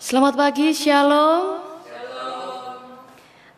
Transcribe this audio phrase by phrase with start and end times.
[0.00, 1.60] Selamat pagi, Shalom.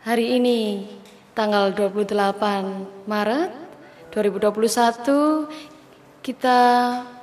[0.02, 0.90] Hari ini
[1.38, 3.50] tanggal 28 Maret
[4.10, 5.46] 2021
[6.18, 6.58] kita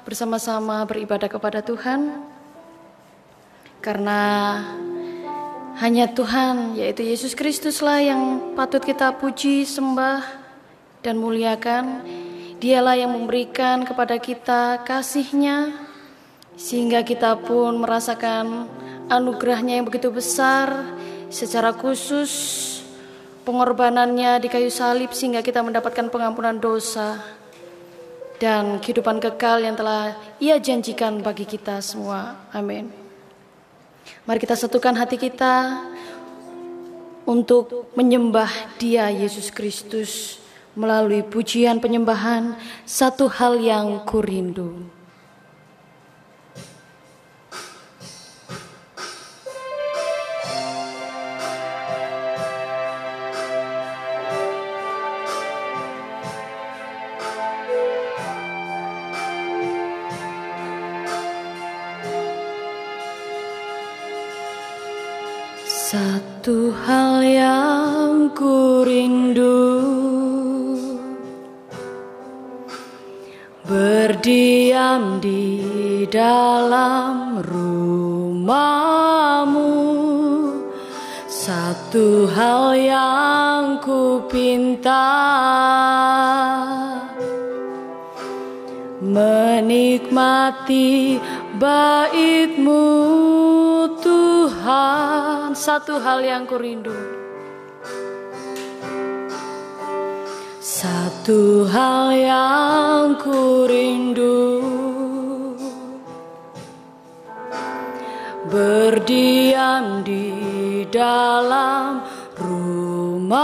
[0.07, 2.31] bersama-sama beribadah kepada Tuhan
[3.83, 4.21] karena
[5.83, 10.23] hanya Tuhan yaitu Yesus Kristuslah yang patut kita puji, sembah
[11.03, 12.07] dan muliakan.
[12.63, 15.88] Dialah yang memberikan kepada kita kasihnya
[16.59, 18.67] sehingga kita pun merasakan
[19.07, 20.91] anugerahnya yang begitu besar
[21.31, 22.31] secara khusus
[23.47, 27.23] pengorbanannya di kayu salib sehingga kita mendapatkan pengampunan dosa
[28.43, 32.35] dan kehidupan kekal yang telah ia janjikan bagi kita semua.
[32.51, 32.91] Amin.
[34.27, 35.79] Mari kita satukan hati kita
[37.23, 40.43] untuk menyembah dia Yesus Kristus
[40.75, 44.75] melalui pujian penyembahan satu hal yang kurindu.
[44.75, 44.98] Satu
[66.89, 69.61] hal yang ku rindu.
[73.69, 75.69] Berdiam di
[76.09, 78.73] dalam rumahmu.
[81.29, 85.05] Satu hal yang ku pinta.
[89.05, 90.89] Menikmati
[91.61, 92.85] baitmu
[94.59, 96.91] Tuhan Satu hal yang ku rindu.
[100.59, 104.59] Satu hal yang ku rindu.
[108.51, 110.27] Berdiam di
[110.91, 112.03] dalam
[112.35, 113.39] rumahmu.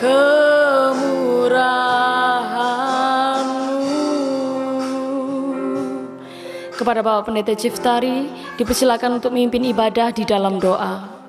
[0.01, 1.21] kemurahanmu
[6.73, 8.25] kepada Bapak Pendeta Ciftari
[8.57, 11.21] dipersilakan untuk memimpin ibadah di dalam doa.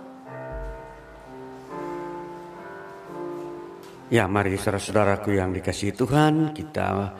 [4.12, 7.16] Ya, mari saudara-saudaraku yang dikasihi Tuhan, kita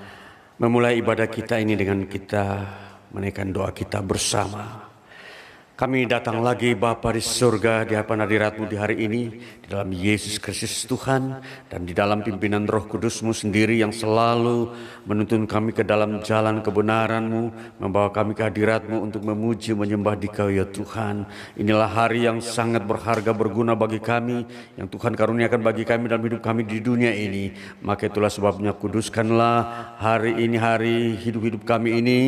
[0.60, 2.44] memulai ibadah kita ini dengan kita
[3.16, 4.81] menaikkan doa kita bersama.
[5.82, 10.38] Kami datang lagi Bapa di surga di hadapan hadiratmu di hari ini di dalam Yesus
[10.38, 14.70] Kristus Tuhan dan di dalam pimpinan roh kudusmu sendiri yang selalu
[15.10, 20.46] menuntun kami ke dalam jalan kebenaranmu membawa kami ke hadiratmu untuk memuji menyembah di kau
[20.46, 21.26] ya Tuhan.
[21.58, 24.46] Inilah hari yang sangat berharga berguna bagi kami
[24.78, 27.58] yang Tuhan karuniakan bagi kami dalam hidup kami di dunia ini.
[27.82, 32.18] Maka itulah sebabnya kuduskanlah hari ini hari hidup-hidup kami ini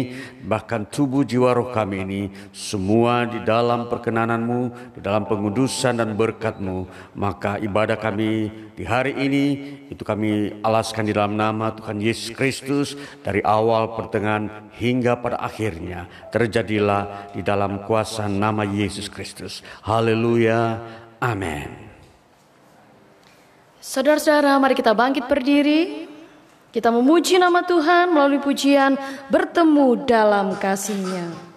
[0.43, 6.89] bahkan tubuh jiwa roh kami ini semua di dalam perkenananmu, di dalam pengudusan dan berkatmu.
[7.15, 9.45] Maka ibadah kami di hari ini,
[9.93, 16.09] itu kami alaskan di dalam nama Tuhan Yesus Kristus dari awal pertengahan hingga pada akhirnya.
[16.33, 19.61] Terjadilah di dalam kuasa nama Yesus Kristus.
[19.87, 20.81] Haleluya.
[21.21, 21.71] Amin.
[23.85, 26.09] Saudara-saudara, mari kita bangkit berdiri.
[26.75, 28.99] Kita memuji nama Tuhan melalui pujian
[29.31, 31.54] bertemu dalam kasihnya.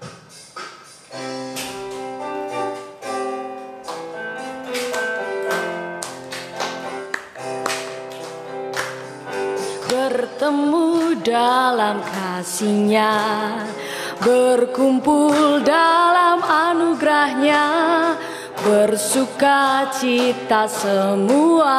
[10.48, 13.20] Bertemu dalam kasihnya
[14.24, 17.68] Berkumpul dalam anugerahnya
[18.64, 21.76] Bersuka cita semua.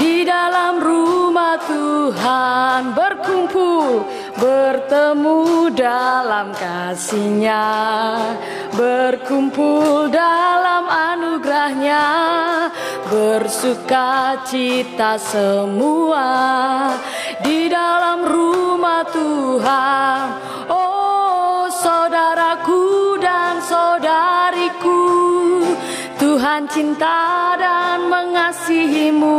[0.00, 4.00] Di dalam rumah Tuhan berkumpul
[4.40, 7.68] bertemu dalam kasihnya
[8.72, 12.04] berkumpul dalam anugerahnya
[13.06, 16.26] bersuka cita semua
[17.42, 20.22] di dalam rumah Tuhan.
[20.70, 25.02] Oh saudaraku dan saudariku
[26.18, 29.38] Tuhan cinta dan mengasihimu.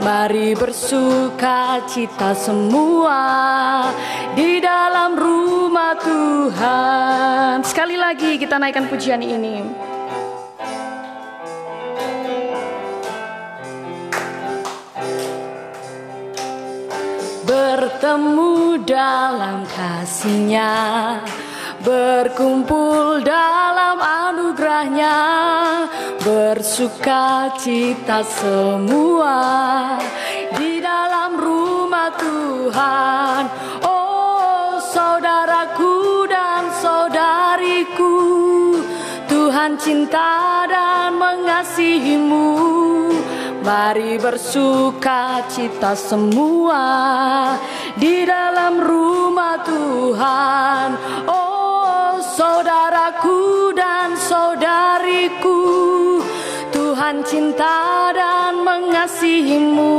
[0.00, 3.20] Mari bersuka cita semua
[4.32, 7.60] di dalam rumah Tuhan.
[7.62, 9.89] Sekali lagi kita naikkan pujian ini
[17.70, 20.74] Bertemu dalam kasihnya
[21.86, 25.18] berkumpul dalam anugerahnya
[26.18, 29.38] bersuka cita semua
[30.58, 33.42] di dalam rumah Tuhan.
[33.86, 38.18] Oh saudaraku dan saudariku
[39.30, 42.79] Tuhan cinta dan mengasihimu
[43.60, 46.80] Mari bersuka cita semua
[48.00, 50.88] di dalam rumah Tuhan.
[51.28, 55.60] Oh saudaraku dan saudariku
[56.72, 59.92] Tuhan cinta dan mengasihimu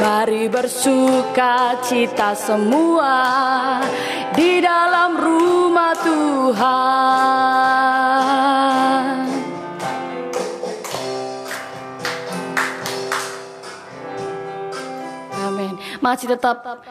[0.00, 3.20] Mari bersuka cita semua
[4.32, 7.99] di dalam rumah Tuhan.
[16.10, 16.82] Masih tetap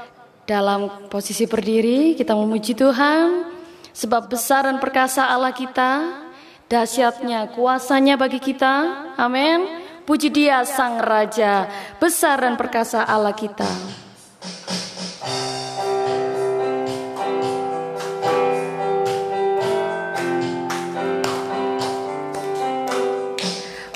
[0.48, 3.52] dalam posisi berdiri, kita memuji Tuhan.
[3.92, 6.24] Sebab besar dan perkasa Allah kita,
[6.72, 9.12] dahsyatnya kuasanya bagi kita.
[9.20, 9.68] Amin.
[10.08, 11.68] Puji dia sang raja,
[12.00, 13.68] besar dan perkasa Allah kita.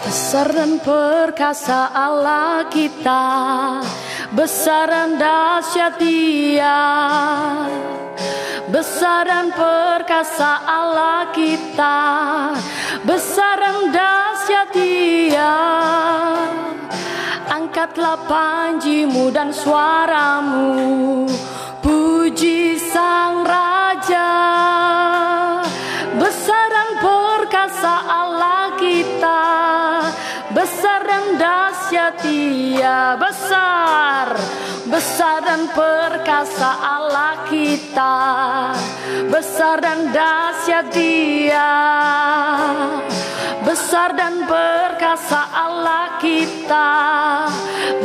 [0.03, 3.23] Besar dan perkasa Allah kita,
[4.33, 6.81] besar dan dahsyat dia.
[8.73, 12.01] Besar dan perkasa Allah kita.
[13.05, 15.53] Besar dan dahsyat dia.
[17.53, 21.29] Angkatlah panjimu dan suaramu.
[21.83, 24.31] Puji sang raja
[32.21, 34.27] dia Besar
[34.83, 38.15] Besar dan perkasa Allah kita.
[39.31, 41.71] Besar dan dahsyat dia.
[43.63, 46.91] Besar dan perkasa Allah kita.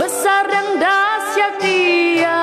[0.01, 2.43] Besar dan dahsyat dia.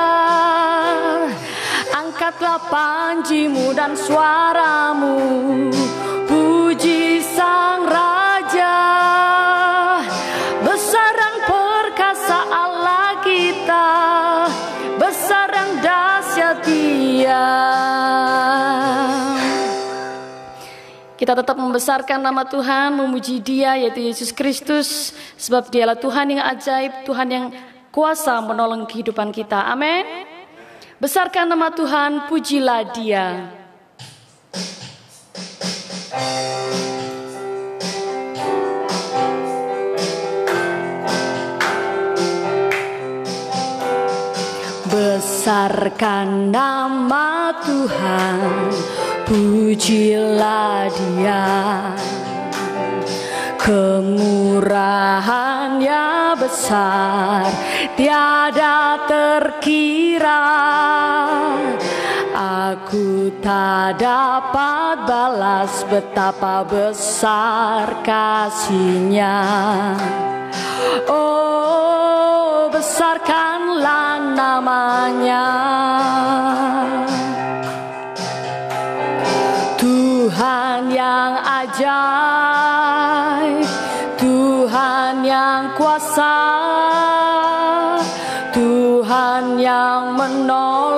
[1.96, 5.16] Angkatlah panjimu dan suaramu.
[6.28, 8.15] Puji sang raja
[21.16, 27.08] Kita tetap membesarkan nama Tuhan, memuji Dia yaitu Yesus Kristus sebab Dialah Tuhan yang ajaib,
[27.08, 27.46] Tuhan yang
[27.88, 29.64] kuasa menolong kehidupan kita.
[29.72, 30.04] Amin.
[31.00, 33.48] Besarkan nama Tuhan, pujilah Dia.
[45.46, 48.66] Besarkan nama Tuhan,
[49.30, 51.94] pujilah Dia.
[53.54, 57.46] Kemurahannya besar,
[57.94, 60.50] tiada terkira.
[62.34, 69.38] Aku tak dapat balas betapa besar kasihnya.
[71.06, 71.35] Oh,
[74.96, 75.44] namanya.
[79.76, 82.40] Tuhan yang ajaib,
[84.16, 86.40] Tuhan yang kuasa,
[88.56, 90.95] Tuhan yang menolong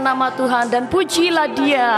[0.00, 1.92] Besarkan nama Tuhan dan pujilah Dia.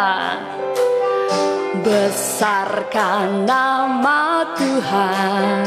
[1.87, 5.63] Besarkan nama Tuhan,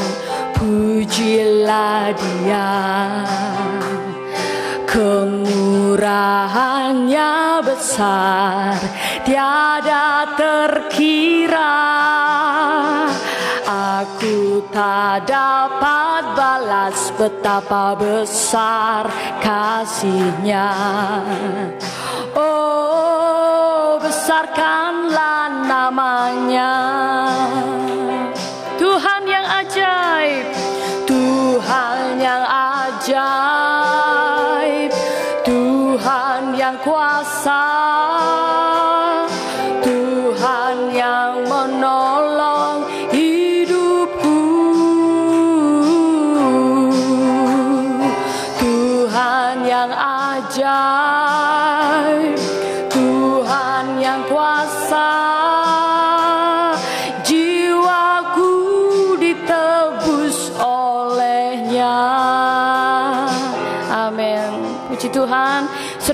[0.52, 2.76] pujilah Dia.
[4.84, 8.84] Kemurahannya besar,
[9.24, 11.72] tiada terkira.
[13.66, 19.10] Aku tak dapat balas betapa besar
[19.42, 20.70] kasihnya.
[22.38, 26.74] Oh, besarkanlah namanya.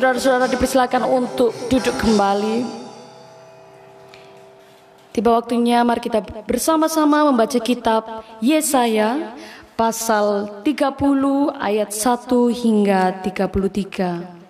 [0.03, 2.67] Saudara-saudara dipersilakan untuk duduk kembali.
[5.15, 9.31] Tiba waktunya mari kita bersama-sama membaca kitab Yesaya
[9.79, 12.19] pasal 30 ayat 1
[12.51, 14.42] hingga 33.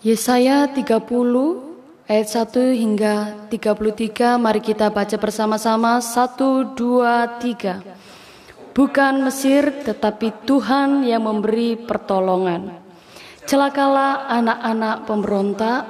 [0.00, 0.96] Yesaya 30
[2.08, 6.00] ayat 1 hingga 33 mari kita baca bersama-sama.
[6.00, 7.84] 1 2 3
[8.72, 12.80] Bukan Mesir tetapi Tuhan yang memberi pertolongan.
[13.44, 15.82] Celakalah anak-anak pemberontak.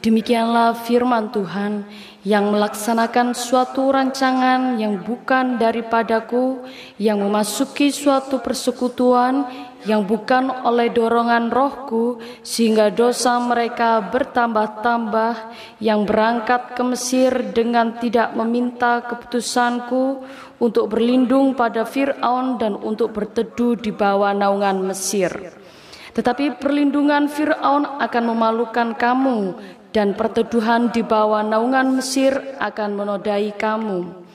[0.00, 1.84] Demikianlah firman Tuhan
[2.24, 6.64] yang melaksanakan suatu rancangan yang bukan daripadaku
[6.96, 9.44] yang memasuki suatu persekutuan
[9.86, 15.34] yang bukan oleh dorongan rohku sehingga dosa mereka bertambah-tambah
[15.78, 20.24] yang berangkat ke Mesir dengan tidak meminta keputusanku
[20.58, 25.30] untuk berlindung pada Fir'aun dan untuk berteduh di bawah naungan Mesir.
[26.10, 29.54] Tetapi perlindungan Fir'aun akan memalukan kamu
[29.94, 34.27] dan perteduhan di bawah naungan Mesir akan menodai kamu.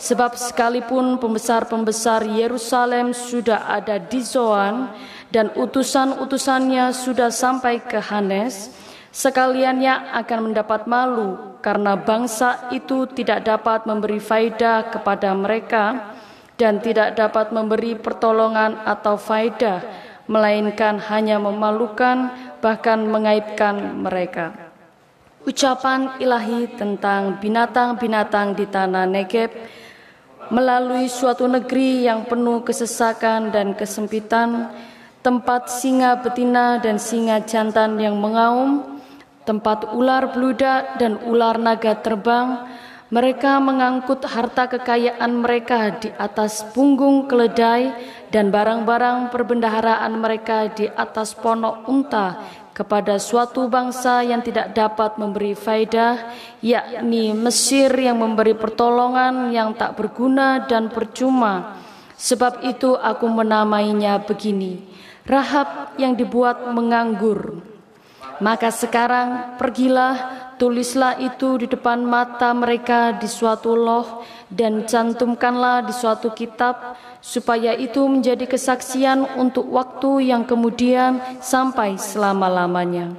[0.00, 4.96] Sebab sekalipun pembesar-pembesar Yerusalem sudah ada di Zoan
[5.28, 8.72] dan utusan-utusannya sudah sampai ke Hanes,
[9.12, 16.16] sekaliannya akan mendapat malu karena bangsa itu tidak dapat memberi faidah kepada mereka
[16.56, 19.84] dan tidak dapat memberi pertolongan atau faidah,
[20.32, 22.32] melainkan hanya memalukan
[22.64, 24.72] bahkan mengaibkan mereka.
[25.44, 29.48] Ucapan ilahi tentang binatang-binatang di tanah Negeb
[30.50, 34.74] melalui suatu negeri yang penuh kesesakan dan kesempitan,
[35.22, 38.98] tempat singa betina dan singa jantan yang mengaum,
[39.46, 42.66] tempat ular beludak dan ular naga terbang,
[43.10, 47.90] mereka mengangkut harta kekayaan mereka di atas punggung keledai
[48.30, 52.38] dan barang-barang perbendaharaan mereka di atas ponok unta
[52.70, 59.98] kepada suatu bangsa yang tidak dapat memberi faidah, yakni Mesir yang memberi pertolongan yang tak
[59.98, 61.76] berguna dan percuma.
[62.20, 64.84] Sebab itu aku menamainya begini,
[65.24, 67.64] Rahab yang dibuat menganggur.
[68.40, 70.16] Maka sekarang pergilah,
[70.56, 77.72] tulislah itu di depan mata mereka di suatu loh dan cantumkanlah di suatu kitab supaya
[77.78, 83.14] itu menjadi kesaksian untuk waktu yang kemudian sampai selama-lamanya.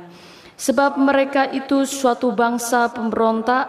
[0.59, 3.65] Sebab mereka itu suatu bangsa pemberontak,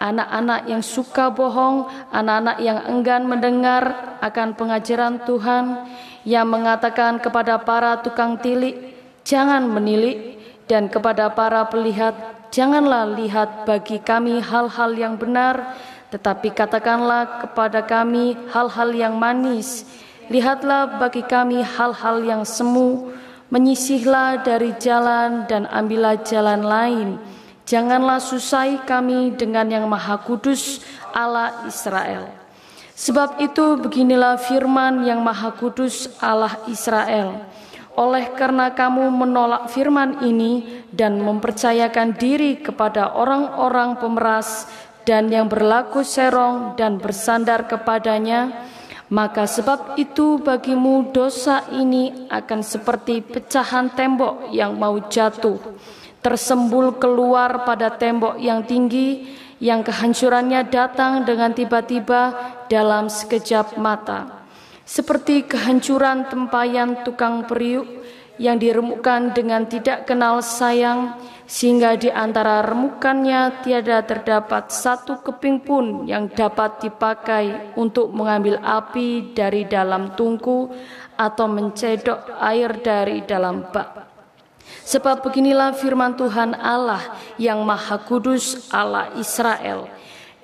[0.00, 5.84] anak-anak yang suka bohong, anak-anak yang enggan mendengar akan pengajaran Tuhan,
[6.24, 12.14] yang mengatakan kepada para tukang tilik, "Jangan menilik," dan kepada para pelihat,
[12.48, 15.76] janganlah lihat bagi kami hal-hal yang benar,
[16.10, 19.86] tetapi katakanlah kepada kami hal-hal yang manis.
[20.30, 23.14] Lihatlah bagi kami hal-hal yang semu,
[23.50, 27.08] menyisihlah dari jalan dan ambillah jalan lain.
[27.66, 30.82] Janganlah susai kami dengan yang maha kudus
[31.14, 32.30] Allah Israel.
[32.94, 37.46] Sebab itu beginilah firman yang maha kudus Allah Israel
[38.00, 44.70] oleh karena kamu menolak firman ini dan mempercayakan diri kepada orang-orang pemeras
[45.10, 48.70] dan yang berlaku serong dan bersandar kepadanya,
[49.10, 55.58] maka sebab itu bagimu dosa ini akan seperti pecahan tembok yang mau jatuh,
[56.22, 62.30] tersembul keluar pada tembok yang tinggi, yang kehancurannya datang dengan tiba-tiba
[62.70, 64.46] dalam sekejap mata.
[64.86, 68.06] Seperti kehancuran tempayan tukang periuk
[68.38, 71.18] yang diremukkan dengan tidak kenal sayang,
[71.50, 79.34] sehingga di antara remukannya tiada terdapat satu keping pun yang dapat dipakai untuk mengambil api
[79.34, 80.70] dari dalam tungku
[81.18, 84.06] atau mencedok air dari dalam bak.
[84.86, 89.90] Sebab beginilah firman Tuhan Allah yang Maha Kudus, Allah Israel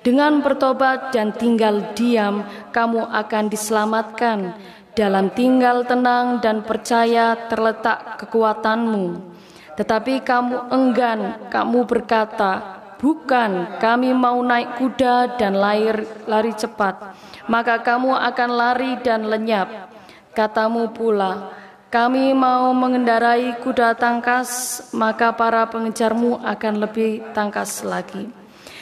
[0.07, 4.55] dengan bertobat dan tinggal diam, kamu akan diselamatkan.
[4.95, 9.35] Dalam tinggal tenang dan percaya terletak kekuatanmu.
[9.77, 17.13] Tetapi kamu enggan, kamu berkata, Bukan, kami mau naik kuda dan lari, lari cepat.
[17.45, 19.93] Maka kamu akan lari dan lenyap.
[20.33, 21.53] Katamu pula,
[21.93, 28.33] kami mau mengendarai kuda tangkas, maka para pengejarmu akan lebih tangkas lagi.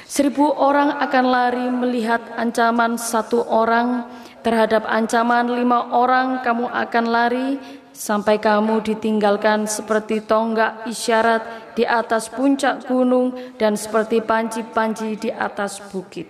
[0.07, 4.07] Seribu orang akan lari melihat ancaman satu orang,
[4.47, 7.59] terhadap ancaman lima orang kamu akan lari,
[7.95, 15.79] sampai kamu ditinggalkan seperti tonggak isyarat di atas puncak gunung dan seperti panci-panci di atas
[15.79, 16.27] bukit.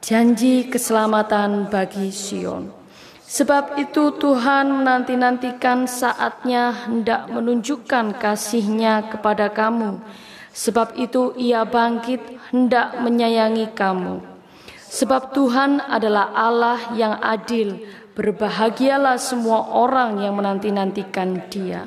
[0.00, 2.72] Janji keselamatan bagi Sion.
[3.28, 10.00] Sebab itu Tuhan menanti-nantikan saatnya hendak menunjukkan kasihnya kepada kamu
[10.58, 12.18] Sebab itu ia bangkit
[12.50, 14.18] hendak menyayangi kamu.
[14.90, 17.78] Sebab Tuhan adalah Allah yang adil.
[18.18, 21.86] Berbahagialah semua orang yang menanti-nantikan dia.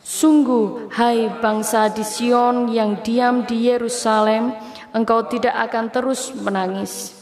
[0.00, 4.56] Sungguh, hai bangsa di Sion yang diam di Yerusalem,
[4.96, 7.12] engkau tidak akan terus menangis.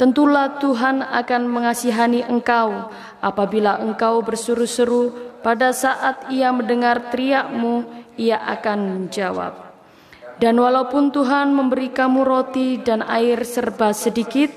[0.00, 2.88] Tentulah Tuhan akan mengasihani engkau
[3.20, 7.84] apabila engkau berseru-seru pada saat ia mendengar teriakmu,
[8.16, 9.76] ia akan menjawab.
[10.40, 14.48] Dan walaupun Tuhan memberi kamu roti dan air serba sedikit,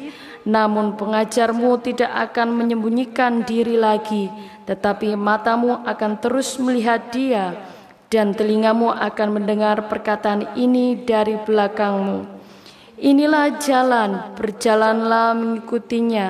[0.44, 4.28] namun pengajarmu tidak akan menyembunyikan diri lagi,
[4.68, 7.56] tetapi matamu akan terus melihat dia,
[8.12, 12.28] dan telingamu akan mendengar perkataan ini dari belakangmu.
[13.00, 16.28] Inilah jalan, berjalanlah mengikutinya,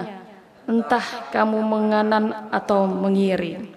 [0.66, 3.74] entah kamu menganan atau mengiri.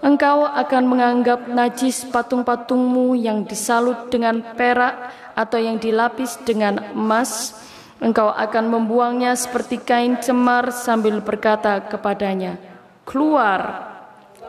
[0.00, 7.52] Engkau akan menganggap najis patung-patungmu yang disalut dengan perak atau yang dilapis dengan emas.
[8.00, 12.56] Engkau akan membuangnya seperti kain cemar sambil berkata kepadanya,
[13.04, 13.92] "Keluar!"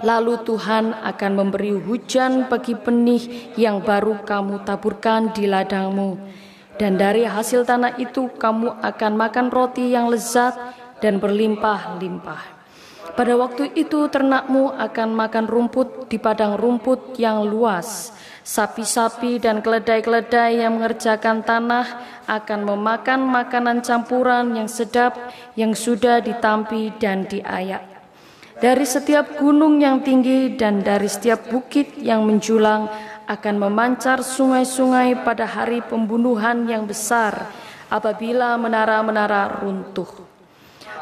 [0.02, 6.18] Lalu Tuhan akan memberi hujan bagi benih yang baru kamu taburkan di ladangmu.
[6.82, 10.58] Dan dari hasil tanah itu kamu akan makan roti yang lezat
[11.04, 12.42] dan berlimpah-limpah.
[13.14, 18.16] Pada waktu itu ternakmu akan makan rumput di padang rumput yang luas.
[18.42, 21.86] Sapi-sapi dan keledai-keledai yang mengerjakan tanah
[22.26, 25.14] akan memakan makanan campuran yang sedap
[25.54, 27.86] yang sudah ditampi dan diayak.
[28.58, 32.90] Dari setiap gunung yang tinggi dan dari setiap bukit yang menjulang
[33.30, 37.50] akan memancar sungai-sungai pada hari pembunuhan yang besar
[37.90, 40.32] apabila menara-menara runtuh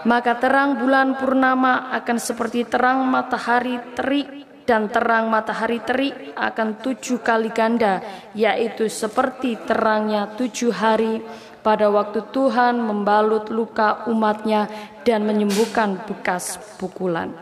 [0.08, 7.26] maka terang bulan purnama akan seperti terang matahari terik dan terang matahari terik akan tujuh
[7.26, 8.06] kali ganda,
[8.38, 11.26] yaitu seperti terangnya tujuh hari
[11.66, 14.70] pada waktu Tuhan membalut luka umatnya
[15.02, 17.34] dan menyembuhkan bekas pukulan.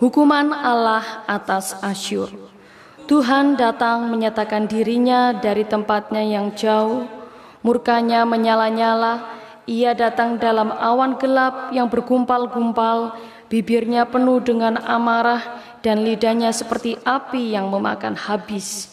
[0.00, 2.32] Hukuman Allah atas Asyur.
[3.04, 7.04] Tuhan datang menyatakan dirinya dari tempatnya yang jauh,
[7.60, 9.28] murkanya menyala-nyala,
[9.68, 13.12] ia datang dalam awan gelap yang bergumpal-gumpal,
[13.52, 18.88] bibirnya penuh dengan amarah dan lidahnya seperti api yang memakan habis.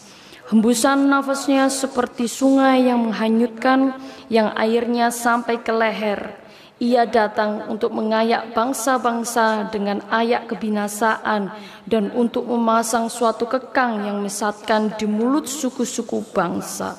[0.52, 3.96] Hembusan nafasnya seperti sungai yang menghanyutkan,
[4.28, 6.36] yang airnya sampai ke leher.
[6.76, 11.48] Ia datang untuk mengayak bangsa-bangsa dengan ayak kebinasaan
[11.88, 16.98] dan untuk memasang suatu kekang yang mesatkan di mulut suku-suku bangsa.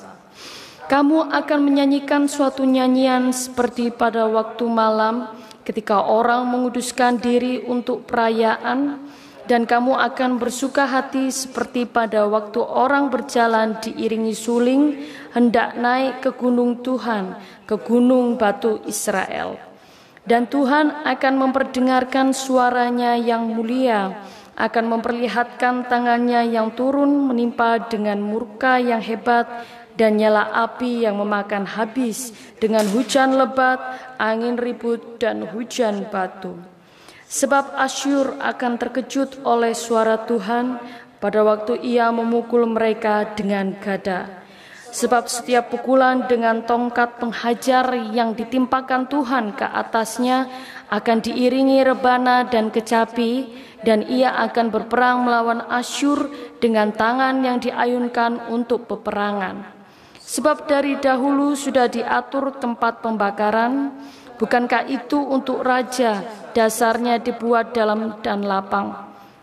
[0.90, 5.30] Kamu akan menyanyikan suatu nyanyian seperti pada waktu malam
[5.62, 9.00] ketika orang menguduskan diri untuk perayaan
[9.44, 15.04] dan kamu akan bersuka hati seperti pada waktu orang berjalan diiringi suling
[15.36, 17.36] hendak naik ke gunung Tuhan,
[17.68, 19.60] ke gunung batu Israel.
[20.24, 24.24] Dan Tuhan akan memperdengarkan suaranya yang mulia,
[24.56, 29.44] akan memperlihatkan tangannya yang turun menimpa dengan murka yang hebat
[30.00, 33.78] dan nyala api yang memakan habis dengan hujan lebat,
[34.16, 36.73] angin ribut, dan hujan batu.
[37.24, 40.78] Sebab Asyur akan terkejut oleh suara Tuhan
[41.18, 44.44] pada waktu ia memukul mereka dengan gada
[44.94, 50.46] Sebab setiap pukulan dengan tongkat penghajar yang ditimpakan Tuhan ke atasnya
[50.86, 53.50] akan diiringi rebana dan kecapi
[53.82, 56.30] dan ia akan berperang melawan Asyur
[56.62, 59.66] dengan tangan yang diayunkan untuk peperangan.
[60.22, 63.98] Sebab dari dahulu sudah diatur tempat pembakaran,
[64.38, 66.22] bukankah itu untuk raja
[66.54, 68.94] dasarnya dibuat dalam dan lapang,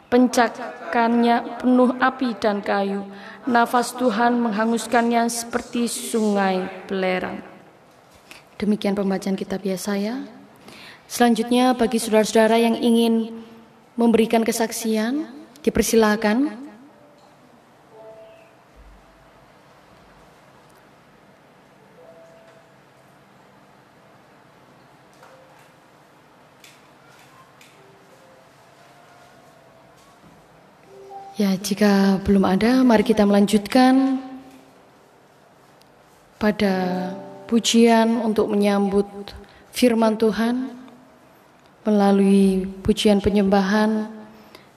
[0.08, 3.04] pencakannya penuh api dan kayu,
[3.48, 7.44] nafas Tuhan menghanguskannya seperti sungai belerang.
[8.60, 10.22] Demikian pembacaan kitab Yesaya.
[11.10, 13.44] Selanjutnya bagi saudara-saudara yang ingin
[14.00, 15.28] memberikan kesaksian,
[15.60, 16.71] dipersilakan
[31.42, 34.22] Ya, jika belum ada, mari kita melanjutkan
[36.38, 37.10] pada
[37.50, 39.10] pujian untuk menyambut
[39.74, 40.70] firman Tuhan
[41.82, 44.06] melalui pujian penyembahan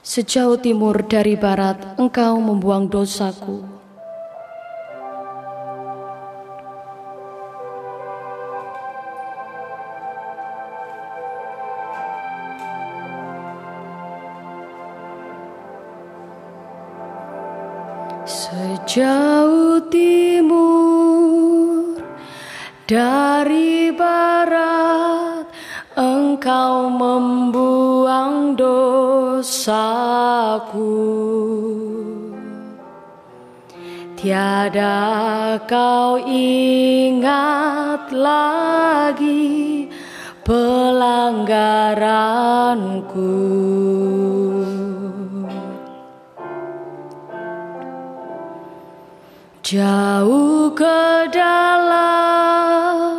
[0.01, 3.74] sejauh timur dari barat engkau membuang dosaku.
[18.95, 21.99] Jauh timur
[22.87, 25.51] dari barat
[25.99, 29.51] engkau membuang dosaku.
[34.15, 39.91] Tiada kau ingat lagi
[40.47, 43.35] pelanggaranku
[49.65, 53.09] Jauh ke dalam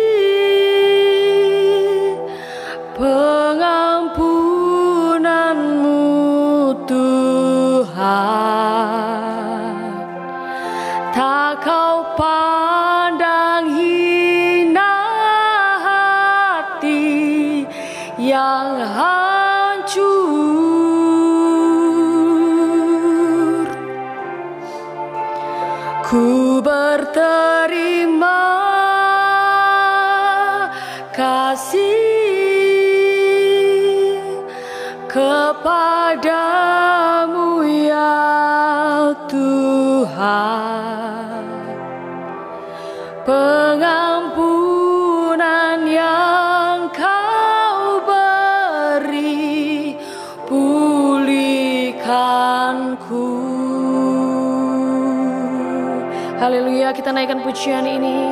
[57.17, 58.30] Haleluya, kita naikkan pujian ini.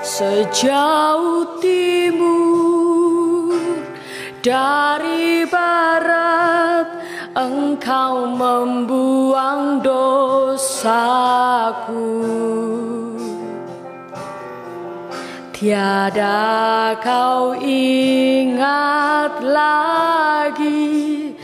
[0.00, 3.52] Sejauh timur
[4.40, 6.88] dari barat
[7.36, 11.04] engkau membuang dosaku
[15.52, 21.36] Tiada kau ingat lagi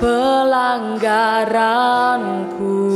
[0.00, 2.87] pelanggaranku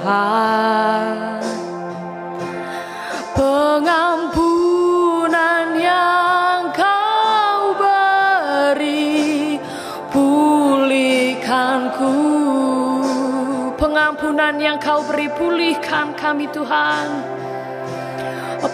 [0.02, 1.38] Tuhan.
[13.78, 17.22] Pengampunan yang kau beri pulihkan kami Tuhan.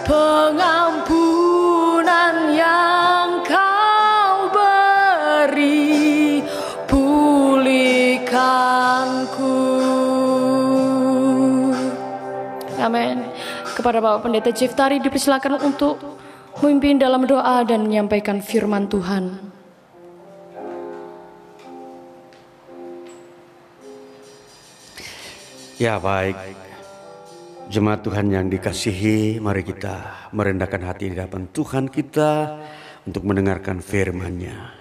[0.08, 1.28] Pengampunan
[2.56, 2.97] yang
[13.78, 16.02] kepada Bapak Pendeta Ciftari dipersilakan untuk
[16.58, 19.54] memimpin dalam doa dan menyampaikan firman Tuhan.
[25.78, 26.34] Ya baik
[27.70, 32.58] Jemaat Tuhan yang dikasihi Mari kita merendahkan hati di hadapan Tuhan kita
[33.06, 34.77] Untuk mendengarkan firman-Nya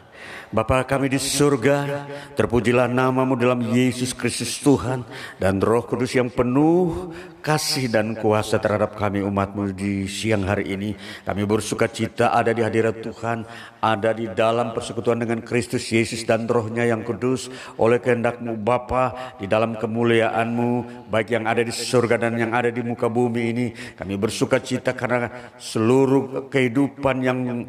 [0.48, 5.04] Bapa kami di surga, terpujilah namamu dalam Yesus Kristus Tuhan
[5.44, 7.12] dan roh kudus yang penuh
[7.44, 10.96] kasih dan kuasa terhadap kami umatmu di siang hari ini.
[11.28, 13.44] Kami bersuka cita ada di hadirat Tuhan,
[13.84, 19.52] ada di dalam persekutuan dengan Kristus Yesus dan rohnya yang kudus oleh kehendakmu Bapa di
[19.52, 23.68] dalam kemuliaanmu baik yang ada di surga dan yang ada di muka bumi ini.
[24.00, 27.68] Kami bersuka cita karena seluruh kehidupan yang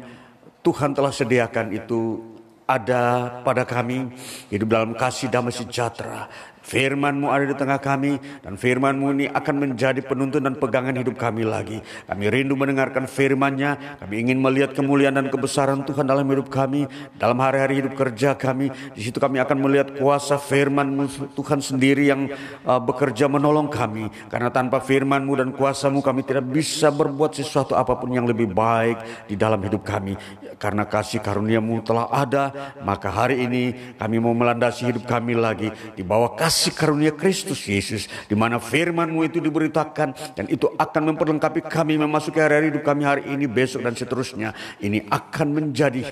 [0.59, 2.28] Tuhan telah sediakan itu
[2.69, 4.13] ada pada kami,
[4.53, 6.29] hidup dalam kasih damai sejahtera,
[6.69, 11.41] Firmanmu ada di tengah kami dan firmanmu ini akan menjadi penuntun dan pegangan hidup kami
[11.41, 11.81] lagi.
[12.05, 13.97] Kami rindu mendengarkan firmannya.
[13.97, 16.85] Kami ingin melihat kemuliaan dan kebesaran Tuhan dalam hidup kami.
[17.17, 18.69] Dalam hari-hari hidup kerja kami.
[18.93, 22.29] Di situ kami akan melihat kuasa firmanmu Tuhan sendiri yang
[22.61, 24.05] uh, bekerja menolong kami.
[24.29, 29.25] Karena tanpa firmanmu dan kuasamu kami tidak bisa berbuat sesuatu apa pun yang lebih baik
[29.25, 30.13] di dalam hidup kami.
[30.61, 32.77] Karena kasih karuniamu telah ada.
[32.85, 35.73] Maka hari ini kami mau melandasi hidup kami lagi.
[35.97, 41.15] Di bawah kasih kasih karunia Kristus Yesus di mana firman-Mu itu diberitakan dan itu akan
[41.15, 44.51] memperlengkapi kami memasuki hari-hari hidup kami hari ini, besok dan seterusnya.
[44.83, 46.03] Ini akan menjadi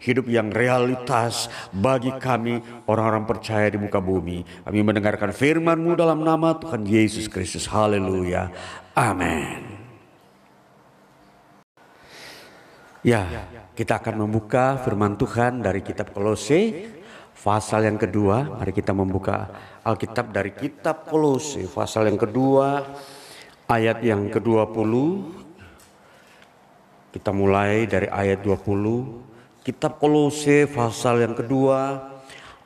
[0.00, 4.40] hidup yang realitas bagi kami orang-orang percaya di muka bumi.
[4.64, 7.68] Kami mendengarkan firman-Mu dalam nama Tuhan Yesus Kristus.
[7.68, 8.48] Haleluya.
[8.96, 9.84] Amin.
[13.04, 13.28] Ya,
[13.76, 16.88] kita akan membuka firman Tuhan dari kitab Kolose
[17.40, 18.60] pasal yang kedua.
[18.60, 19.48] Mari kita membuka
[19.80, 22.84] Alkitab dari kitab Kolose pasal yang kedua
[23.64, 24.92] ayat yang ke-20
[27.10, 32.10] kita mulai dari ayat 20 kitab Kolose pasal yang kedua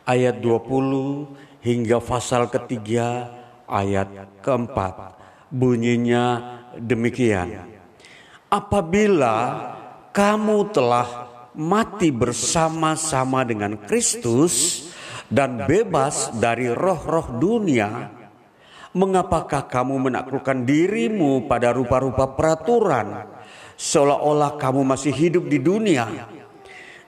[0.04, 3.32] ayat 20 hingga pasal ketiga
[3.64, 5.16] ayat keempat.
[5.48, 7.72] Bunyinya demikian.
[8.52, 9.36] Apabila
[10.12, 11.08] kamu telah
[11.54, 14.83] mati bersama-sama dengan Kristus
[15.30, 18.10] dan bebas dari roh-roh dunia,
[18.94, 23.26] mengapakah kamu menaklukkan dirimu pada rupa-rupa peraturan,
[23.74, 26.30] seolah-olah kamu masih hidup di dunia?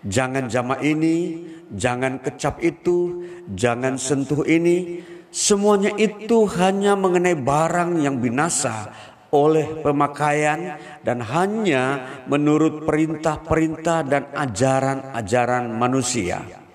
[0.07, 5.03] Jangan jama ini, jangan kecap itu, jangan sentuh ini.
[5.31, 8.89] Semuanya itu hanya mengenai barang yang binasa,
[9.35, 16.66] oleh pemakaian dan hanya menurut perintah-perintah dan ajaran-ajaran manusia.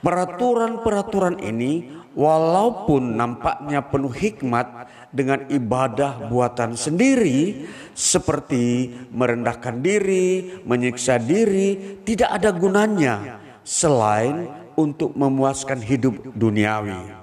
[0.00, 12.00] Peraturan-peraturan ini walaupun nampaknya penuh hikmat dengan ibadah buatan sendiri seperti merendahkan diri, menyiksa diri,
[12.06, 13.14] tidak ada gunanya
[13.60, 17.20] selain untuk memuaskan hidup duniawi.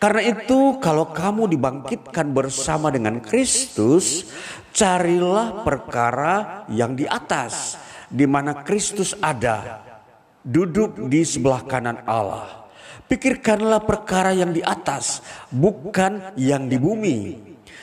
[0.00, 4.24] Karena itu kalau kamu dibangkitkan bersama dengan Kristus,
[4.72, 7.76] carilah perkara yang di atas,
[8.08, 9.84] di mana Kristus ada,
[10.44, 12.68] duduk di sebelah kanan Allah.
[13.10, 15.18] Pikirkanlah perkara yang di atas,
[15.50, 17.18] bukan yang di bumi.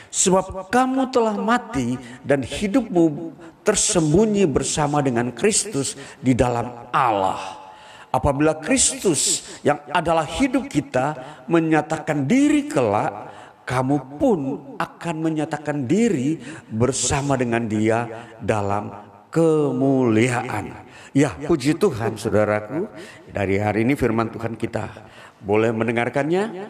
[0.08, 3.36] Sebab kamu telah mati dan hidupmu
[3.68, 7.68] tersembunyi bersama dengan Kristus di dalam Allah.
[8.08, 11.20] Apabila Kristus yang adalah hidup kita
[11.52, 13.36] menyatakan diri kelak,
[13.68, 14.40] kamu pun
[14.80, 16.40] akan menyatakan diri
[16.72, 18.08] bersama dengan Dia
[18.40, 18.88] dalam
[19.28, 20.87] kemuliaan.
[21.16, 22.88] Ya, puji Tuhan, saudaraku.
[23.32, 25.08] Dari hari ini, firman Tuhan kita
[25.40, 26.68] boleh mendengarkannya.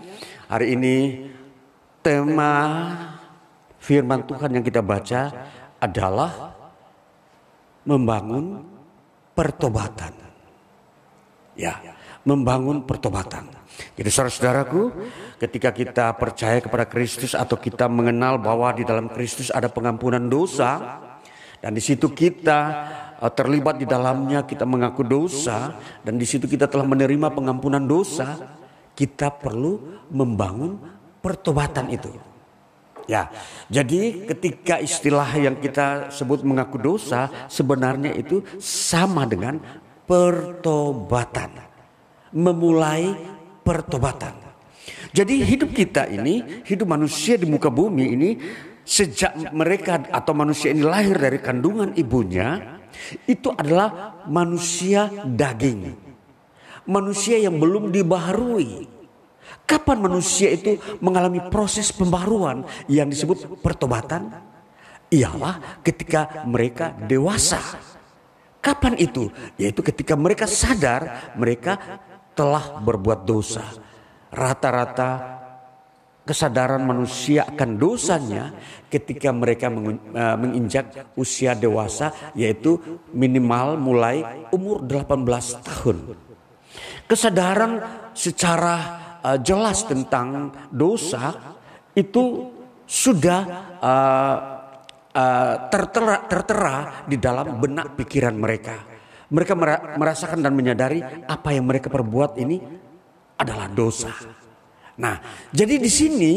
[0.49, 0.95] Hari ini,
[2.05, 2.53] tema
[3.81, 5.31] firman Tuhan yang kita baca
[5.81, 6.53] adalah
[7.87, 8.65] membangun
[9.37, 10.27] pertobatan
[11.57, 11.81] ya
[12.23, 13.49] membangun pertobatan.
[13.97, 14.81] Jadi saudara-saudaraku,
[15.41, 21.01] ketika kita percaya kepada Kristus atau kita mengenal bahwa di dalam Kristus ada pengampunan dosa
[21.61, 22.59] dan di situ kita
[23.17, 25.73] terlibat di dalamnya kita mengaku dosa
[26.05, 28.37] dan di situ kita telah menerima pengampunan dosa,
[28.93, 30.77] kita perlu membangun
[31.17, 32.13] pertobatan itu.
[33.07, 33.31] Ya,
[33.71, 39.63] jadi ketika istilah yang kita sebut mengaku dosa sebenarnya itu sama dengan
[40.03, 41.65] pertobatan.
[42.35, 43.15] Memulai
[43.63, 44.35] pertobatan.
[45.15, 48.29] Jadi hidup kita ini, hidup manusia di muka bumi ini
[48.83, 52.76] sejak mereka atau manusia ini lahir dari kandungan ibunya
[53.29, 55.95] itu adalah manusia daging.
[56.87, 58.87] Manusia yang belum dibaharui.
[59.67, 64.31] Kapan manusia itu mengalami proses pembaruan yang disebut pertobatan?
[65.11, 67.59] Ialah ketika mereka dewasa
[68.67, 69.31] Kapan itu?
[69.55, 71.79] Yaitu ketika mereka sadar mereka
[72.35, 73.63] telah berbuat dosa.
[74.27, 75.36] Rata-rata
[76.27, 78.51] kesadaran manusia akan dosanya
[78.91, 82.75] ketika mereka e, menginjak usia dewasa yaitu
[83.15, 85.97] minimal mulai umur 18 tahun.
[87.07, 87.79] Kesadaran
[88.11, 88.75] secara
[89.23, 91.55] e, jelas tentang dosa
[91.95, 92.53] itu
[92.87, 93.41] sudah
[93.83, 94.37] uh,
[95.67, 98.77] tertera, tertera di dalam benak pikiran mereka.
[99.27, 99.53] Mereka
[99.99, 102.63] merasakan dan menyadari apa yang mereka perbuat ini
[103.35, 104.13] adalah dosa.
[104.97, 105.21] Nah,
[105.53, 106.33] jadi di sini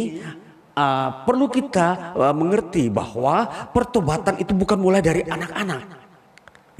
[0.77, 6.01] uh, perlu kita uh, mengerti bahwa pertobatan itu bukan mulai dari anak-anak.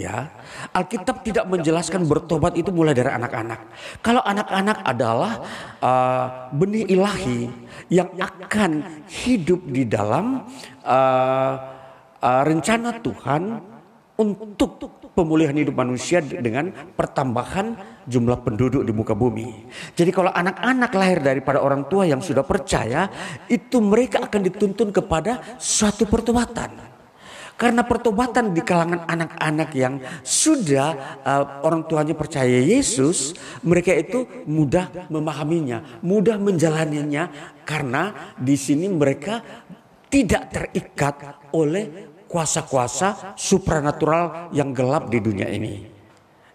[0.01, 0.33] Ya,
[0.73, 3.69] Alkitab tidak menjelaskan bertobat itu mulai dari anak-anak.
[4.01, 5.45] Kalau anak-anak adalah
[5.77, 7.53] uh, benih ilahi
[7.93, 10.49] yang akan hidup di dalam
[10.81, 11.53] uh,
[12.17, 13.61] uh, rencana Tuhan
[14.17, 14.81] untuk
[15.15, 17.75] pemulihan hidup manusia dengan pertambahan
[18.07, 19.69] jumlah penduduk di muka bumi.
[19.95, 23.11] Jadi kalau anak-anak lahir daripada orang tua yang sudah percaya,
[23.51, 26.91] itu mereka akan dituntun kepada suatu pertobatan.
[27.61, 35.13] Karena pertobatan di kalangan anak-anak yang sudah uh, orang tuanya percaya Yesus, mereka itu mudah
[35.13, 37.29] memahaminya, mudah menjalaninya
[37.69, 39.45] karena di sini mereka
[40.09, 41.15] tidak terikat
[41.55, 45.91] oleh kuasa-kuasa supranatural yang gelap di dunia ini.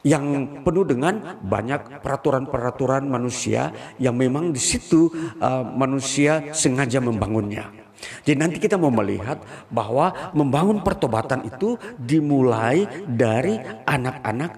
[0.06, 0.26] Yang
[0.64, 5.10] penuh dengan banyak peraturan-peraturan manusia yang memang di situ
[5.42, 7.74] uh, manusia sengaja membangunnya.
[8.22, 14.52] Jadi nanti kita mau melihat bahwa membangun pertobatan itu dimulai dari anak-anak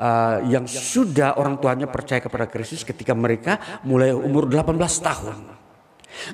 [0.00, 5.55] uh, yang sudah orang tuanya percaya kepada Kristus ketika mereka mulai umur 18 tahun.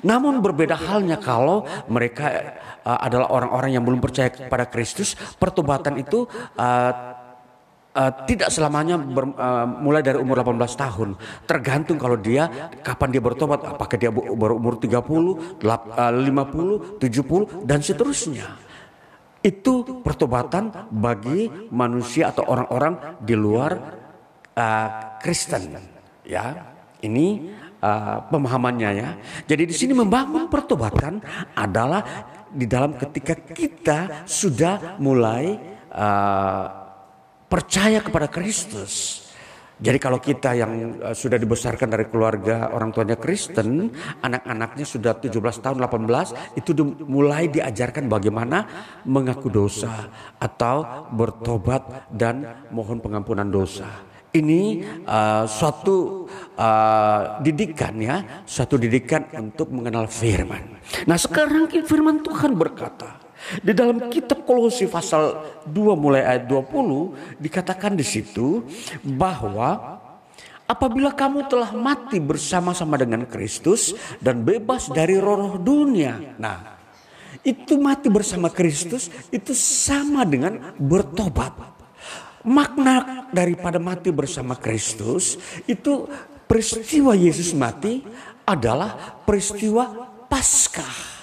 [0.05, 6.27] Namun berbeda halnya kalau mereka uh, adalah orang-orang yang belum percaya kepada Kristus, pertobatan itu
[6.57, 6.93] uh,
[7.93, 11.09] uh, tidak selamanya ber, uh, mulai dari umur 18 tahun.
[11.45, 18.47] Tergantung kalau dia kapan dia bertobat, apakah dia baru umur 30, 50, 70 dan seterusnya.
[19.43, 23.71] Itu pertobatan bagi manusia atau orang-orang di luar
[24.55, 25.75] uh, Kristen.
[26.23, 26.71] Ya,
[27.03, 27.51] ini
[27.83, 29.09] uh, pemahamannya ya.
[29.43, 31.19] Jadi di sini membangun pertobatan
[31.51, 35.57] adalah di dalam ketika kita sudah mulai
[35.91, 36.65] uh,
[37.51, 39.21] percaya kepada Kristus.
[39.83, 45.33] Jadi kalau kita yang uh, sudah dibesarkan dari keluarga orang tuanya Kristen, anak-anaknya sudah 17
[45.59, 46.71] tahun 18, itu
[47.03, 48.63] mulai diajarkan bagaimana
[49.03, 50.07] mengaku dosa
[50.37, 54.12] atau bertobat dan mohon pengampunan dosa.
[54.33, 56.25] Ini uh, suatu
[56.57, 60.81] uh, didikan ya, suatu didikan untuk mengenal firman.
[61.05, 63.21] Nah sekarang firman Tuhan berkata,
[63.61, 65.37] di dalam kitab Kolose pasal
[65.69, 68.63] 2 mulai ayat 20 dikatakan di situ
[69.03, 69.99] bahwa
[70.65, 76.39] apabila kamu telah mati bersama-sama dengan Kristus dan bebas dari roh-roh dunia.
[76.39, 76.73] Nah,
[77.43, 81.72] itu mati bersama Kristus itu sama dengan bertobat.
[82.43, 86.11] Makna daripada mati bersama Kristus itu
[86.43, 88.03] peristiwa Yesus mati
[88.43, 91.13] adalah peristiwa Paskah.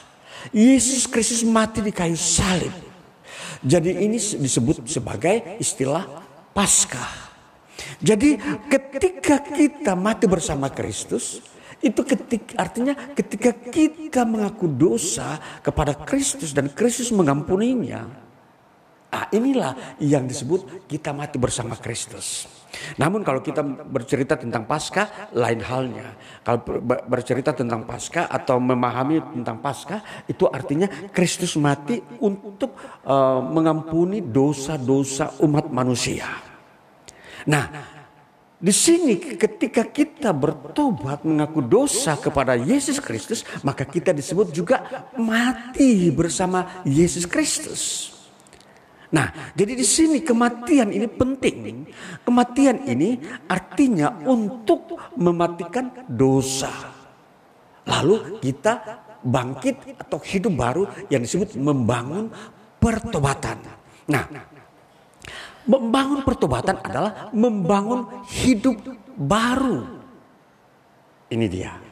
[0.56, 2.72] Yesus Kristus mati di kayu salib.
[3.60, 6.08] Jadi ini disebut sebagai istilah
[6.56, 7.28] Paskah.
[8.00, 8.40] Jadi
[8.72, 11.44] ketika kita mati bersama Kristus,
[11.80, 18.29] itu ketika artinya ketika kita mengaku dosa kepada Kristus dan Kristus mengampuninya.
[19.10, 22.46] Ah, inilah yang disebut kita mati bersama Kristus.
[22.94, 26.14] Namun kalau kita bercerita tentang Paskah lain halnya.
[26.46, 26.62] Kalau
[27.10, 35.42] bercerita tentang Paskah atau memahami tentang Paskah itu artinya Kristus mati untuk uh, mengampuni dosa-dosa
[35.42, 36.30] umat manusia.
[37.50, 37.66] Nah,
[38.62, 46.14] di sini ketika kita bertobat mengaku dosa kepada Yesus Kristus, maka kita disebut juga mati
[46.14, 48.14] bersama Yesus Kristus.
[49.10, 51.82] Nah, jadi di sini kematian ini penting.
[52.22, 53.18] Kematian ini
[53.50, 56.70] artinya untuk mematikan dosa.
[57.90, 62.30] Lalu kita bangkit atau hidup baru yang disebut membangun
[62.78, 63.58] pertobatan.
[64.06, 64.24] Nah,
[65.66, 68.78] membangun pertobatan adalah membangun hidup
[69.18, 70.00] baru.
[71.34, 71.89] Ini dia.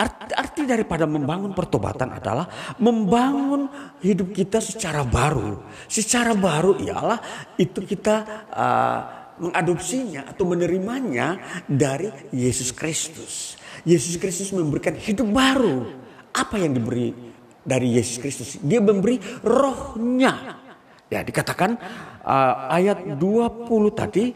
[0.00, 2.48] Arti, arti daripada membangun pertobatan adalah
[2.80, 3.68] membangun
[4.00, 5.60] hidup kita secara baru.
[5.84, 7.20] Secara baru ialah
[7.60, 9.00] itu kita uh,
[9.44, 11.36] mengadopsinya atau menerimanya
[11.68, 13.60] dari Yesus Kristus.
[13.84, 15.84] Yesus Kristus memberikan hidup baru.
[16.32, 17.12] Apa yang diberi
[17.60, 18.56] dari Yesus Kristus?
[18.64, 20.64] Dia memberi rohnya.
[21.12, 21.76] Ya dikatakan
[22.24, 24.32] uh, ayat 20 tadi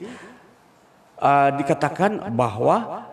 [1.24, 3.08] uh, dikatakan bahwa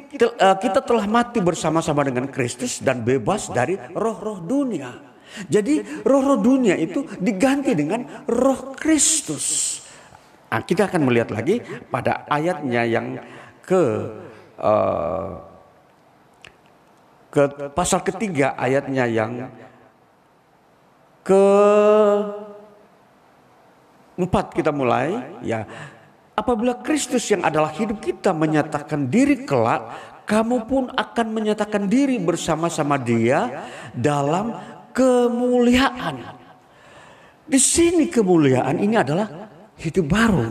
[0.00, 5.12] kita, uh, kita telah mati bersama-sama dengan Kristus dan bebas dari roh-roh dunia.
[5.48, 9.80] Jadi roh-roh dunia itu diganti dengan roh Kristus.
[10.52, 13.16] Nah, kita akan melihat lagi pada ayatnya yang
[13.64, 13.84] ke
[14.60, 15.32] uh,
[17.32, 19.48] ke pasal ketiga ayatnya yang
[21.24, 21.44] ke
[24.20, 25.64] empat kita mulai ya
[26.42, 29.94] Apabila Kristus yang adalah hidup kita menyatakan diri kelak,
[30.26, 33.62] kamu pun akan menyatakan diri bersama-sama Dia
[33.94, 34.50] dalam
[34.90, 36.18] kemuliaan.
[37.46, 39.30] Di sini kemuliaan ini adalah
[39.78, 40.50] hidup baru.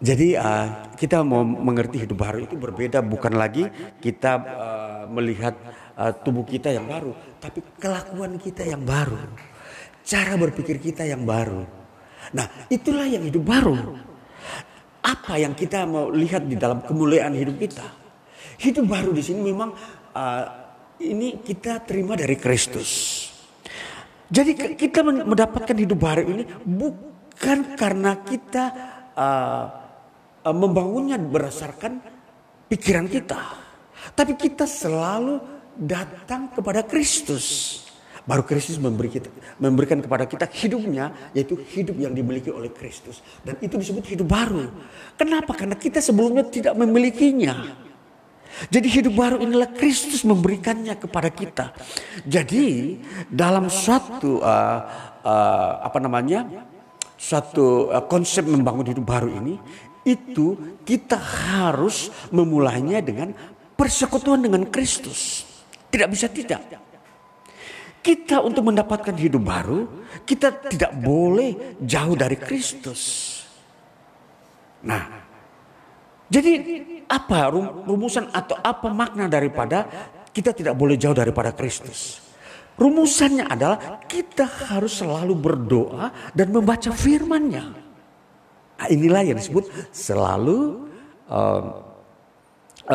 [0.00, 3.68] Jadi uh, kita mau mengerti hidup baru itu berbeda bukan lagi
[4.00, 5.52] kita uh, melihat
[6.00, 9.20] uh, tubuh kita yang baru, tapi kelakuan kita yang baru,
[10.00, 11.85] cara berpikir kita yang baru.
[12.34, 13.76] Nah, itulah yang hidup baru.
[15.06, 17.86] Apa yang kita mau lihat di dalam kemuliaan hidup kita?
[18.58, 19.70] Hidup baru di sini memang
[20.16, 20.44] uh,
[21.04, 22.90] ini kita terima dari Kristus.
[24.26, 28.64] Jadi kita mendapatkan hidup baru ini bukan karena kita
[29.14, 29.64] uh,
[30.50, 32.02] membangunnya berdasarkan
[32.66, 33.38] pikiran kita,
[34.18, 35.38] tapi kita selalu
[35.78, 37.85] datang kepada Kristus.
[38.26, 39.30] Baru Kristus memberi kita,
[39.62, 43.22] memberikan kepada kita hidupnya, yaitu hidup yang dimiliki oleh Kristus.
[43.46, 44.66] Dan itu disebut hidup baru.
[45.14, 45.54] Kenapa?
[45.54, 47.86] Karena kita sebelumnya tidak memilikinya.
[48.66, 51.70] Jadi hidup baru inilah Kristus memberikannya kepada kita.
[52.26, 52.98] Jadi
[53.30, 54.80] dalam suatu uh,
[55.22, 56.66] uh, apa namanya,
[57.14, 59.54] suatu uh, konsep membangun hidup baru ini,
[60.02, 63.30] itu kita harus memulainya dengan
[63.78, 65.46] persekutuan dengan Kristus.
[65.92, 66.85] Tidak bisa tidak.
[68.06, 73.34] Kita untuk mendapatkan hidup baru, kita tidak boleh jauh dari Kristus.
[74.86, 75.02] Nah,
[76.30, 76.52] jadi
[77.10, 77.50] apa
[77.82, 79.90] rumusan atau apa makna daripada
[80.30, 82.22] kita tidak boleh jauh daripada Kristus?
[82.78, 87.64] Rumusannya adalah kita harus selalu berdoa dan membaca firman-Nya.
[88.76, 90.86] Nah, inilah yang disebut selalu
[91.26, 91.82] uh,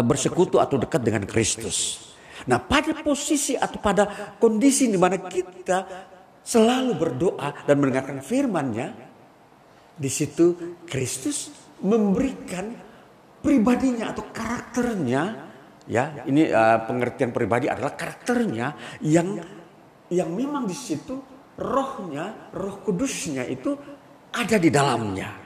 [0.08, 2.11] bersekutu atau dekat dengan Kristus.
[2.50, 5.86] Nah pada posisi atau pada kondisi di mana kita
[6.42, 8.88] selalu berdoa dan mendengarkan firman-Nya,
[9.98, 11.54] di situ Kristus
[11.86, 12.74] memberikan
[13.42, 15.24] pribadinya atau karakternya
[15.90, 19.42] ya ini uh, pengertian pribadi adalah karakternya yang
[20.14, 21.18] yang memang di situ
[21.58, 23.74] rohnya roh kudusnya itu
[24.30, 25.41] ada di dalamnya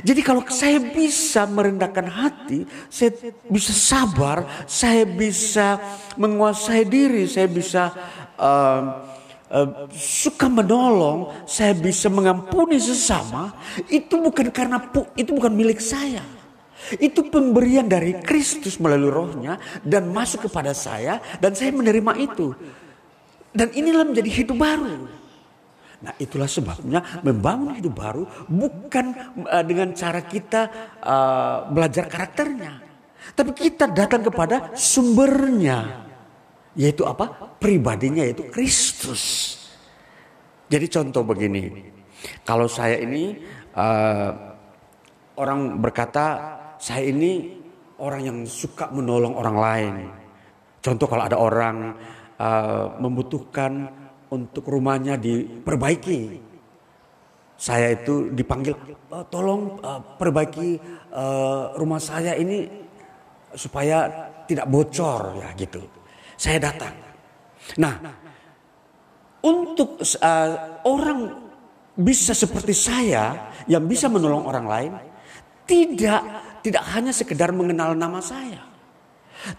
[0.00, 3.12] jadi kalau saya bisa merendahkan hati, saya
[3.44, 5.76] bisa sabar, saya bisa
[6.16, 7.92] menguasai diri, saya bisa
[8.40, 8.80] uh,
[9.52, 13.52] uh, suka menolong, saya bisa mengampuni sesama,
[13.92, 14.80] itu bukan karena
[15.12, 16.24] itu bukan milik saya.
[16.96, 22.56] Itu pemberian dari Kristus melalui rohnya dan masuk kepada saya dan saya menerima itu.
[23.52, 25.21] Dan inilah menjadi hidup baru.
[26.02, 29.06] Nah itulah sebabnya membangun hidup baru bukan
[29.46, 30.62] uh, dengan cara kita
[30.98, 32.82] uh, belajar karakternya.
[33.38, 36.10] Tapi kita datang kepada sumbernya.
[36.74, 37.54] Yaitu apa?
[37.62, 39.54] Pribadinya yaitu Kristus.
[40.66, 41.70] Jadi contoh begini.
[42.42, 43.38] Kalau saya ini
[43.78, 44.30] uh,
[45.38, 47.62] orang berkata saya ini
[48.02, 49.94] orang yang suka menolong orang lain.
[50.82, 51.94] Contoh kalau ada orang
[52.42, 54.01] uh, membutuhkan
[54.32, 56.40] untuk rumahnya diperbaiki.
[57.60, 58.74] Saya itu dipanggil,
[59.12, 60.80] oh, tolong uh, perbaiki
[61.14, 62.66] uh, rumah saya ini
[63.54, 64.08] supaya
[64.48, 65.78] tidak bocor ya gitu.
[66.34, 66.96] Saya datang.
[67.78, 67.94] Nah,
[69.46, 70.02] untuk
[70.82, 71.20] orang
[71.94, 74.92] bisa seperti saya yang bisa menolong orang lain,
[75.62, 76.22] tidak
[76.66, 78.58] tidak hanya sekedar mengenal nama saya.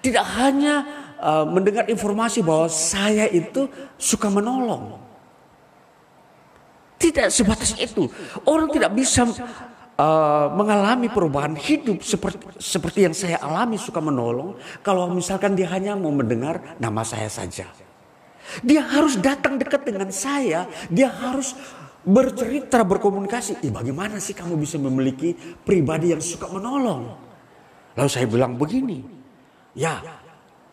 [0.04, 0.76] Tidak hanya
[1.20, 5.02] uh, mendengar informasi bahwa saya itu suka menolong.
[6.98, 8.08] Tidak sebatas itu.
[8.48, 15.12] Orang tidak bisa uh, mengalami perubahan hidup seperti seperti yang saya alami suka menolong kalau
[15.12, 17.68] misalkan dia hanya mau mendengar nama saya saja.
[18.64, 21.56] Dia harus datang dekat dengan saya, dia harus
[22.04, 23.64] bercerita, berkomunikasi.
[23.64, 25.32] Eh, bagaimana sih kamu bisa memiliki
[25.64, 27.16] pribadi yang suka menolong?
[27.96, 29.24] Lalu saya bilang begini,
[29.74, 30.22] Ya,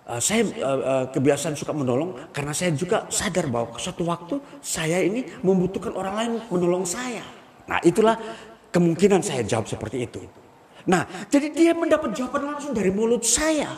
[0.08, 5.02] uh, saya uh, uh, kebiasaan suka menolong karena saya juga sadar bahwa suatu waktu saya
[5.02, 7.24] ini membutuhkan orang lain menolong saya.
[7.68, 8.16] Nah, itulah
[8.70, 10.22] kemungkinan saya jawab seperti itu.
[10.88, 13.68] Nah, jadi dia mendapat jawaban langsung dari mulut saya.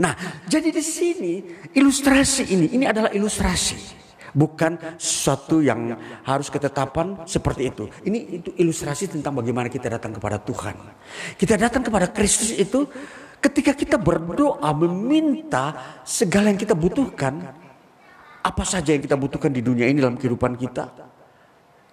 [0.00, 0.14] Nah,
[0.48, 1.32] jadi di sini
[1.76, 4.06] ilustrasi ini, ini adalah ilustrasi.
[4.34, 5.94] Bukan sesuatu yang
[6.26, 7.86] harus ketetapan seperti itu.
[8.02, 10.74] Ini itu ilustrasi tentang bagaimana kita datang kepada Tuhan.
[11.38, 12.82] Kita datang kepada Kristus itu
[13.42, 17.40] Ketika kita berdoa meminta segala yang kita butuhkan,
[18.44, 20.90] apa saja yang kita butuhkan di dunia ini dalam kehidupan kita,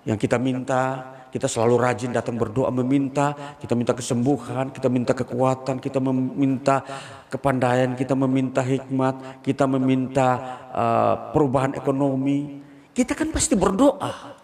[0.04, 5.80] yang kita minta, kita selalu rajin datang berdoa meminta, kita minta kesembuhan, kita minta kekuatan,
[5.80, 6.84] kita meminta
[7.32, 10.28] kepandaian, kita meminta hikmat, kita meminta
[10.76, 12.60] uh, perubahan ekonomi.
[12.92, 14.36] Kita kan pasti berdoa.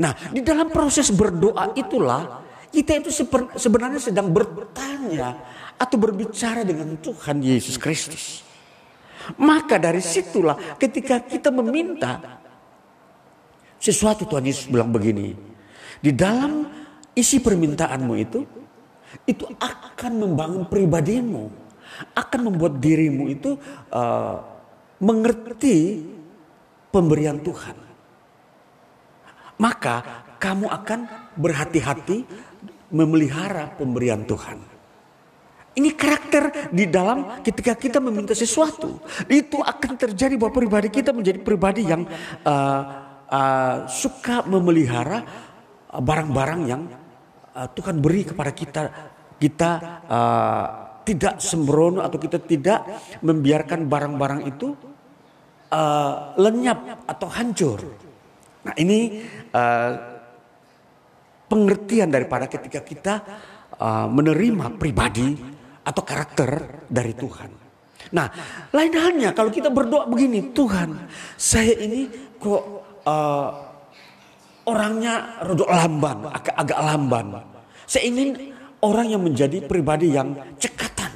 [0.00, 2.40] Nah, di dalam proses berdoa itulah
[2.72, 3.10] kita itu
[3.60, 5.36] sebenarnya sedang bertanya
[5.80, 8.44] atau berbicara dengan Tuhan Yesus Kristus.
[9.40, 12.40] Maka dari situlah ketika kita meminta
[13.80, 15.32] sesuatu Tuhan Yesus bilang begini.
[16.00, 16.68] Di dalam
[17.16, 18.40] isi permintaanmu itu,
[19.24, 21.44] itu akan membangun pribadimu.
[22.16, 23.56] Akan membuat dirimu itu
[23.92, 24.36] uh,
[25.00, 26.00] mengerti
[26.88, 27.76] pemberian Tuhan.
[29.60, 31.00] Maka kamu akan
[31.36, 32.24] berhati-hati
[32.88, 34.69] memelihara pemberian Tuhan.
[35.70, 38.98] Ini karakter di dalam ketika kita meminta sesuatu.
[39.30, 42.02] Itu akan terjadi bahwa pribadi kita menjadi pribadi yang
[42.42, 42.82] uh,
[43.30, 45.22] uh, suka memelihara
[45.94, 46.90] barang-barang yang
[47.54, 48.82] uh, Tuhan beri kepada kita.
[49.38, 49.70] Kita
[50.10, 50.66] uh,
[51.06, 52.84] tidak sembrono atau kita tidak
[53.22, 54.74] membiarkan barang-barang itu
[55.70, 57.78] uh, lenyap atau hancur.
[58.66, 59.22] Nah ini
[59.54, 59.90] uh,
[61.46, 63.14] pengertian daripada ketika kita
[64.12, 67.50] menerima pribadi atau karakter dari Tuhan.
[68.10, 68.26] Nah,
[68.74, 70.96] lain halnya kalau kita berdoa begini, Tuhan,
[71.36, 72.10] saya ini
[72.40, 72.62] kok
[73.06, 73.48] uh,
[74.66, 77.26] orangnya rodok lamban, agak agak lamban.
[77.86, 81.12] Saya ingin orang yang menjadi pribadi yang cekatan.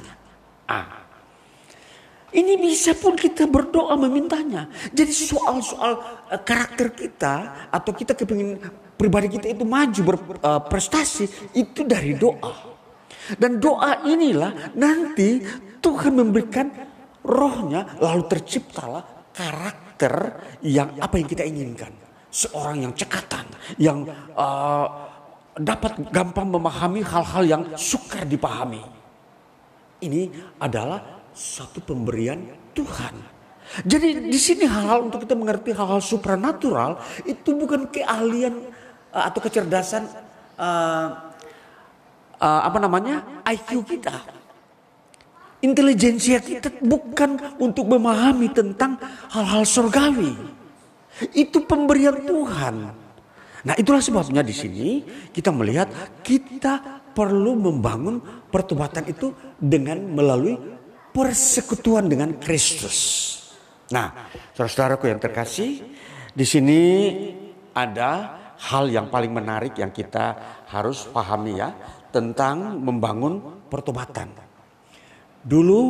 [0.69, 1.03] Ah.
[2.35, 4.67] Ini bisa pun kita berdoa memintanya.
[4.91, 5.93] Jadi soal-soal
[6.27, 8.59] uh, karakter kita atau kita kepingin
[8.99, 12.74] pribadi kita itu maju berprestasi uh, itu dari doa.
[13.33, 15.41] Dan doa inilah nanti
[15.81, 16.69] Tuhan memberikan
[17.25, 20.13] rohnya lalu terciptalah karakter
[20.61, 21.89] yang apa yang kita inginkan.
[22.29, 23.47] Seorang yang cekatan,
[23.79, 24.03] yang
[24.35, 24.87] uh,
[25.55, 28.83] dapat gampang memahami hal-hal yang sukar dipahami.
[30.03, 30.27] Ini
[30.59, 32.43] adalah satu pemberian
[32.75, 33.15] Tuhan.
[33.81, 38.53] Jadi di sini hal-hal untuk kita mengerti hal-hal supranatural itu bukan keahlian
[39.15, 40.05] uh, atau kecerdasan
[40.59, 41.33] uh,
[42.39, 44.15] uh, apa namanya IQ kita,
[45.65, 48.99] intelijensia kita bukan untuk memahami tentang
[49.33, 50.33] hal-hal surgawi.
[51.31, 52.75] Itu pemberian Tuhan.
[53.65, 55.89] Nah, itulah sebabnya di sini kita melihat
[56.21, 58.19] kita perlu membangun
[58.51, 60.59] pertobatan itu dengan melalui
[61.15, 63.31] persekutuan dengan Kristus.
[63.95, 65.79] Nah, saudara-saudaraku yang terkasih,
[66.35, 66.81] di sini
[67.71, 70.35] ada hal yang paling menarik yang kita
[70.67, 71.71] harus pahami ya
[72.15, 74.31] tentang membangun pertobatan.
[75.43, 75.81] Dulu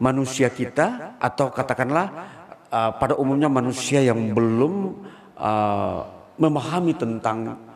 [0.00, 2.06] manusia kita atau katakanlah
[2.72, 5.04] uh, pada umumnya manusia yang belum
[5.36, 6.00] uh,
[6.40, 7.68] memahami tentang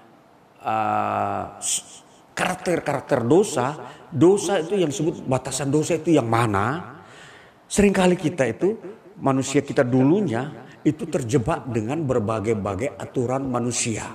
[2.37, 3.67] karakter-karakter uh, dosa,
[4.13, 6.97] dosa itu yang disebut batasan dosa itu yang mana?
[7.69, 8.77] Seringkali kita itu
[9.21, 14.09] manusia kita dulunya itu terjebak dengan berbagai-bagai aturan manusia.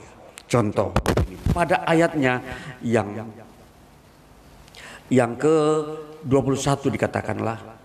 [0.45, 0.93] Contoh,
[1.53, 2.41] pada ayatnya
[2.85, 3.09] yang
[5.09, 5.55] yang ke
[6.25, 7.75] 21 dikatakanlah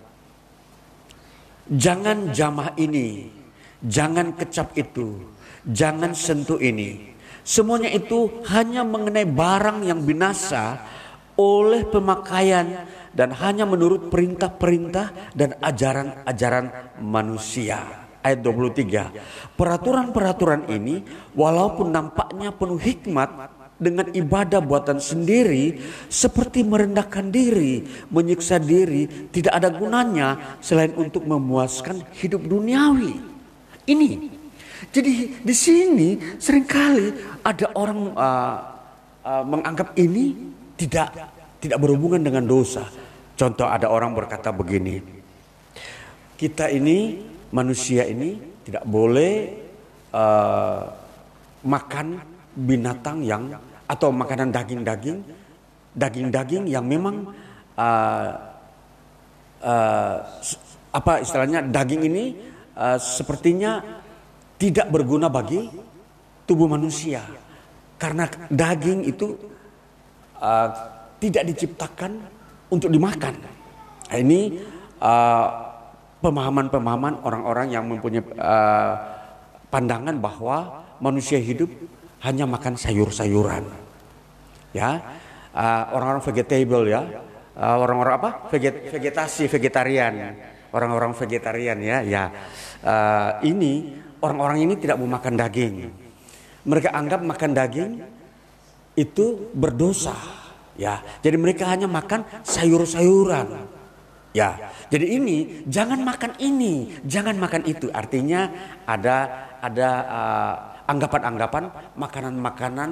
[1.71, 3.31] Jangan jamah ini,
[3.79, 5.23] jangan kecap itu,
[5.63, 7.15] jangan sentuh ini.
[7.47, 10.83] Semuanya itu hanya mengenai barang yang binasa
[11.39, 18.11] oleh pemakaian dan hanya menurut perintah-perintah dan ajaran-ajaran manusia.
[18.19, 19.55] Ayat 23.
[19.55, 21.07] Peraturan-peraturan ini
[21.39, 23.31] walaupun nampaknya penuh hikmat
[23.81, 25.81] dengan ibadah buatan sendiri
[26.13, 27.81] seperti merendahkan diri,
[28.13, 33.17] menyiksa diri, tidak ada gunanya selain untuk memuaskan hidup duniawi.
[33.89, 34.11] Ini.
[34.93, 37.13] Jadi di sini sering kali
[37.45, 38.57] ada orang uh,
[39.25, 40.37] uh, menganggap ini
[40.77, 41.13] tidak
[41.61, 42.85] tidak berhubungan dengan dosa.
[43.37, 45.01] Contoh ada orang berkata begini.
[46.37, 47.21] Kita ini
[47.53, 49.33] manusia ini tidak boleh
[50.13, 50.83] uh,
[51.65, 52.21] makan
[52.57, 53.53] binatang yang
[53.91, 55.19] atau makanan daging-daging,
[55.99, 57.35] daging-daging yang memang
[57.75, 58.31] uh,
[59.67, 60.17] uh,
[60.95, 62.25] apa istilahnya daging ini
[62.79, 63.83] uh, sepertinya
[64.63, 65.67] tidak berguna bagi
[66.47, 67.27] tubuh manusia
[67.99, 69.35] karena daging itu
[70.39, 70.71] uh,
[71.19, 72.23] tidak diciptakan
[72.71, 73.35] untuk dimakan.
[74.07, 74.57] Nah, ini
[76.23, 78.95] pemahaman-pemahaman uh, orang-orang yang mempunyai uh,
[79.69, 81.69] pandangan bahwa manusia hidup
[82.21, 83.65] hanya makan sayur-sayuran.
[84.71, 85.03] Ya,
[85.51, 87.01] uh, orang-orang vegetable ya,
[87.59, 88.31] uh, orang-orang apa?
[88.55, 90.39] Veget vegetasi, vegetarian,
[90.71, 92.25] orang-orang vegetarian ya, ya.
[92.81, 95.77] Uh, ini orang-orang ini tidak mau makan daging.
[96.65, 97.93] Mereka anggap makan daging
[98.95, 100.15] itu berdosa.
[100.79, 103.81] Ya, jadi mereka hanya makan sayur-sayuran.
[104.31, 107.91] Ya, jadi ini jangan makan ini, jangan makan itu.
[107.91, 108.47] Artinya
[108.87, 110.55] ada ada uh,
[110.91, 112.91] anggapan-anggapan makanan-makanan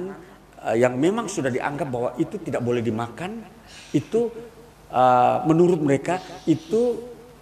[0.63, 3.43] uh, yang memang sudah dianggap bahwa itu tidak boleh dimakan
[3.91, 4.31] itu
[4.95, 6.95] uh, menurut mereka itu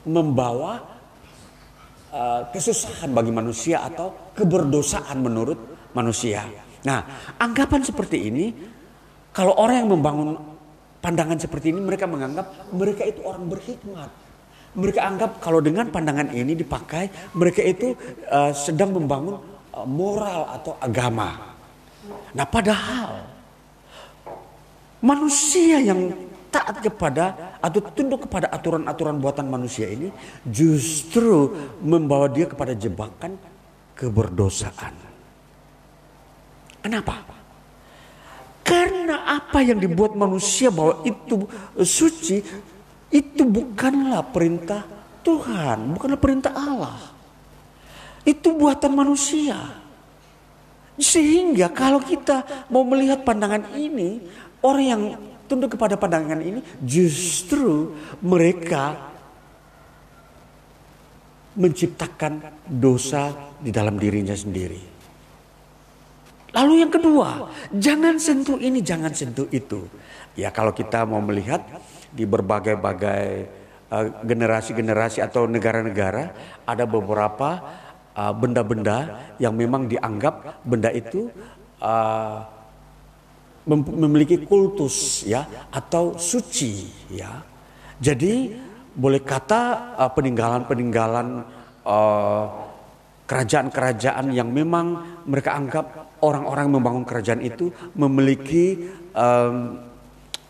[0.09, 0.81] membawa
[2.09, 5.59] uh, kesusahan bagi manusia atau keberdosaan menurut
[5.93, 6.41] manusia.
[6.81, 7.05] Nah,
[7.37, 8.45] anggapan seperti ini
[9.29, 10.33] kalau orang yang membangun
[10.97, 14.09] pandangan seperti ini mereka menganggap mereka itu orang berhikmat.
[14.77, 17.97] Mereka anggap kalau dengan pandangan ini dipakai mereka itu
[18.29, 21.53] uh, sedang membangun Eh, moral atau agama.
[22.33, 23.27] Nah, padahal
[25.03, 26.15] manusia yang
[26.47, 30.09] taat kepada atau tunduk kepada aturan-aturan buatan manusia ini
[30.47, 31.53] justru
[31.83, 33.35] membawa dia kepada jebakan
[33.93, 34.95] keberdosaan.
[36.81, 37.19] Kenapa?
[38.63, 41.47] Karena apa yang dibuat manusia bahwa itu
[41.83, 42.43] suci
[43.11, 44.83] itu bukanlah perintah
[45.23, 47.06] Tuhan, bukanlah perintah Allah.
[48.27, 49.55] Itu buatan manusia.
[50.99, 54.19] Sehingga kalau kita mau melihat pandangan ini,
[54.59, 55.01] orang yang
[55.47, 59.15] tunduk kepada pandangan ini justru mereka
[61.57, 64.97] menciptakan dosa di dalam dirinya sendiri.
[66.53, 69.85] Lalu yang kedua, jangan sentuh ini, jangan sentuh itu.
[70.37, 71.65] Ya kalau kita mau melihat
[72.13, 73.25] di berbagai-bagai
[73.89, 76.33] uh, generasi-generasi atau negara-negara
[76.65, 77.61] ada beberapa
[78.17, 79.05] benda-benda uh,
[79.37, 81.29] yang memang dianggap benda itu
[81.81, 82.41] uh,
[83.69, 87.43] memiliki kultus ya atau suci ya.
[88.01, 88.53] Jadi
[88.97, 91.27] boleh kata uh, peninggalan-peninggalan
[91.85, 92.45] uh,
[93.27, 95.85] kerajaan-kerajaan yang memang mereka anggap
[96.23, 99.83] orang-orang membangun kerajaan itu memiliki um,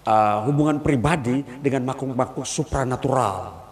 [0.08, 3.68] uh, hubungan pribadi dengan makhluk-makhluk supranatural.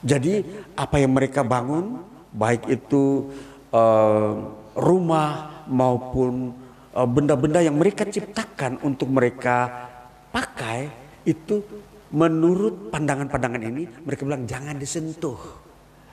[0.00, 0.44] Jadi
[0.76, 2.00] apa yang mereka bangun
[2.30, 3.30] baik itu
[3.74, 4.32] uh,
[4.78, 6.54] rumah maupun
[6.94, 9.88] uh, benda-benda yang mereka ciptakan untuk mereka
[10.30, 10.90] pakai
[11.26, 11.62] itu
[12.10, 15.38] menurut pandangan-pandangan ini mereka bilang jangan disentuh.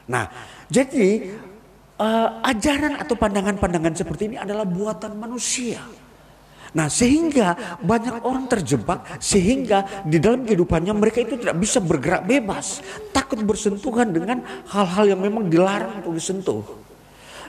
[0.07, 0.29] Nah,
[0.69, 1.33] jadi
[1.99, 5.81] uh, ajaran atau pandangan-pandangan seperti ini adalah buatan manusia.
[6.77, 12.85] Nah, sehingga banyak orang terjebak sehingga di dalam kehidupannya mereka itu tidak bisa bergerak bebas,
[13.09, 16.61] takut bersentuhan dengan hal-hal yang memang dilarang untuk disentuh.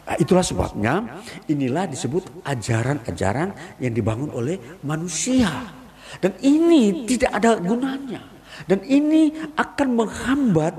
[0.08, 5.76] Nah, itulah sebabnya inilah disebut ajaran-ajaran yang dibangun oleh manusia.
[6.24, 8.24] Dan ini tidak ada gunanya.
[8.64, 9.28] Dan ini
[9.60, 10.72] akan menghambat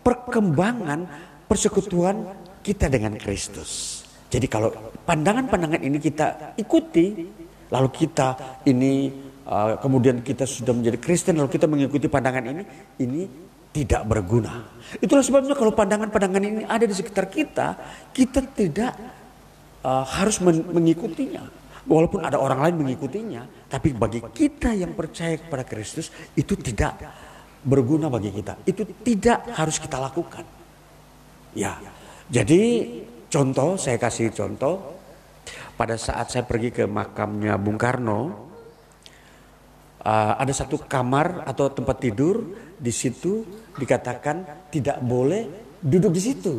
[0.00, 1.04] perkembangan
[1.44, 2.24] persekutuan
[2.64, 4.00] kita dengan Kristus.
[4.32, 4.72] Jadi kalau
[5.04, 7.28] pandangan-pandangan ini kita ikuti,
[7.70, 9.10] lalu kita ini
[9.46, 12.62] uh, kemudian kita sudah menjadi Kristen, lalu kita mengikuti pandangan ini,
[13.02, 13.22] ini
[13.70, 14.66] tidak berguna.
[14.98, 17.78] Itulah sebabnya kalau pandangan-pandangan ini ada di sekitar kita,
[18.10, 18.92] kita tidak
[19.86, 21.58] uh, harus mengikutinya.
[21.80, 27.00] Walaupun ada orang lain mengikutinya, tapi bagi kita yang percaya kepada Kristus itu tidak
[27.64, 28.60] berguna bagi kita.
[28.68, 30.44] Itu tidak harus kita lakukan.
[31.56, 31.80] Ya,
[32.28, 32.86] jadi
[33.32, 34.99] contoh saya kasih contoh
[35.80, 38.20] pada saat saya pergi ke makamnya Bung Karno,
[40.04, 43.48] uh, ada satu kamar atau tempat tidur di situ
[43.80, 45.48] dikatakan tidak boleh
[45.80, 46.54] duduk di situ.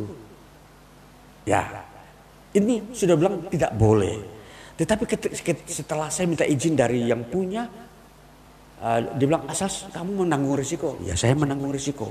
[1.46, 1.86] Ya,
[2.50, 4.26] ini sudah bilang tidak boleh.
[4.74, 5.06] Tetapi
[5.70, 7.62] setelah saya minta izin dari yang punya,
[8.82, 10.98] uh, dia bilang asal kamu menanggung risiko.
[11.06, 12.10] Ya saya menanggung risiko.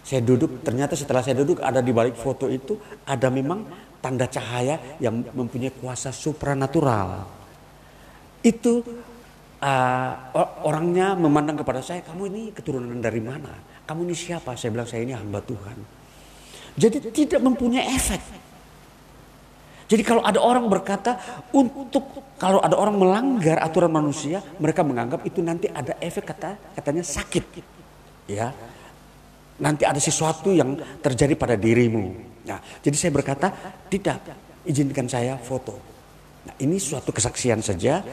[0.00, 5.00] Saya duduk, ternyata setelah saya duduk ada di balik foto itu ada memang tanda cahaya
[5.00, 7.24] yang mempunyai kuasa supranatural.
[8.44, 8.84] Itu
[9.64, 10.12] uh,
[10.68, 13.56] orangnya memandang kepada saya, kamu ini keturunan dari mana?
[13.88, 14.52] Kamu ini siapa?
[14.60, 16.04] Saya bilang saya ini hamba Tuhan.
[16.76, 18.20] Jadi tidak mempunyai efek.
[19.84, 21.16] Jadi kalau ada orang berkata
[21.52, 27.04] untuk kalau ada orang melanggar aturan manusia, mereka menganggap itu nanti ada efek kata katanya
[27.04, 27.44] sakit.
[28.28, 28.52] Ya.
[29.60, 32.33] Nanti ada sesuatu yang terjadi pada dirimu.
[32.44, 33.48] Nah, jadi saya berkata,
[33.88, 34.20] tidak,
[34.68, 35.76] izinkan saya foto.
[36.44, 38.04] Nah, ini suatu kesaksian saja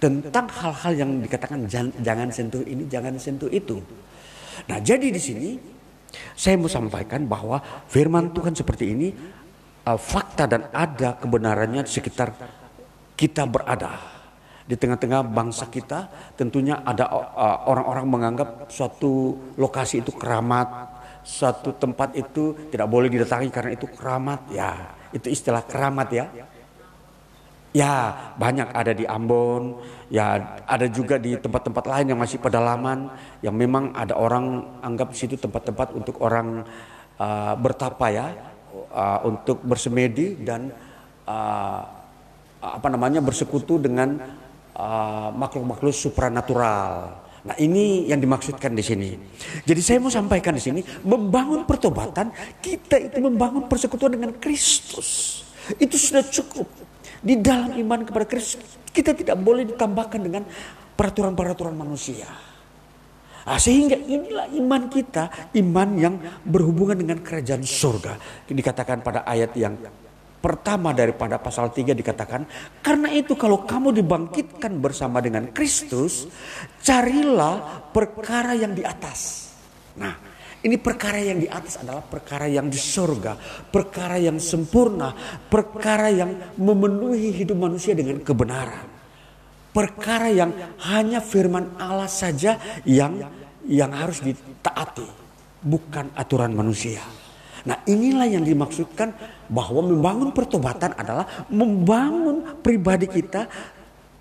[0.00, 1.68] tentang hal-hal yang dikatakan
[2.02, 3.78] jangan, sentuh ini, jangan sentuh itu.
[4.66, 5.50] Nah, jadi di sini
[6.34, 9.08] saya mau sampaikan bahwa firman Tuhan seperti ini
[9.86, 12.34] uh, fakta dan ada kebenarannya di sekitar
[13.14, 14.18] kita berada.
[14.66, 22.16] Di tengah-tengah bangsa kita tentunya ada uh, orang-orang menganggap suatu lokasi itu keramat, suatu tempat
[22.16, 24.50] itu tidak boleh didatangi karena itu keramat.
[24.50, 26.26] Ya, itu istilah keramat ya.
[27.70, 27.94] Ya,
[28.34, 29.78] banyak ada di Ambon,
[30.10, 33.14] ya ada juga di tempat-tempat lain yang masih pedalaman
[33.46, 36.66] yang memang ada orang anggap situ tempat-tempat untuk orang
[37.14, 38.26] uh, bertapa ya
[38.90, 40.74] uh, untuk bersemedi dan
[41.30, 41.80] uh,
[42.58, 44.18] apa namanya bersekutu dengan
[44.74, 47.22] uh, makhluk-makhluk uh, supranatural.
[47.40, 49.16] Nah, ini yang dimaksudkan di sini.
[49.64, 52.28] Jadi saya mau sampaikan di sini, membangun pertobatan
[52.60, 55.40] kita itu membangun persekutuan dengan Kristus.
[55.80, 56.68] Itu sudah cukup.
[57.20, 58.60] Di dalam iman kepada Kristus,
[58.92, 60.44] kita tidak boleh ditambahkan dengan
[60.96, 62.28] peraturan-peraturan manusia.
[63.40, 66.14] Nah, sehingga inilah iman kita, iman yang
[66.44, 68.44] berhubungan dengan kerajaan surga.
[68.52, 69.80] Dikatakan pada ayat yang
[70.40, 72.48] pertama daripada pasal 3 dikatakan,
[72.80, 76.26] karena itu kalau kamu dibangkitkan bersama dengan Kristus,
[76.80, 79.52] carilah perkara yang di atas.
[80.00, 80.16] Nah,
[80.64, 83.36] ini perkara yang di atas adalah perkara yang di surga,
[83.68, 85.12] perkara yang sempurna,
[85.46, 89.00] perkara yang memenuhi hidup manusia dengan kebenaran
[89.70, 90.50] perkara yang
[90.90, 93.22] hanya firman Allah saja yang
[93.70, 95.06] yang harus ditaati,
[95.62, 97.19] bukan aturan manusia.
[97.68, 99.12] Nah, inilah yang dimaksudkan
[99.50, 103.44] bahwa membangun pertobatan adalah membangun pribadi kita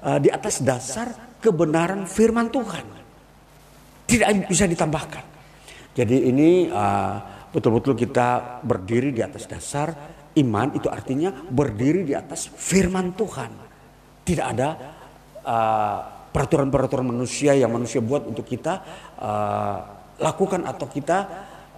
[0.04, 2.86] uh, di atas dasar kebenaran firman Tuhan.
[4.10, 5.24] Tidak bisa ditambahkan.
[5.96, 7.16] Jadi ini uh,
[7.54, 9.94] betul-betul kita berdiri di atas dasar
[10.38, 13.52] iman itu artinya berdiri di atas firman Tuhan.
[14.26, 14.70] Tidak ada
[15.42, 15.98] uh,
[16.30, 18.74] peraturan-peraturan manusia yang manusia buat untuk kita
[19.18, 19.78] uh,
[20.22, 21.18] lakukan atau kita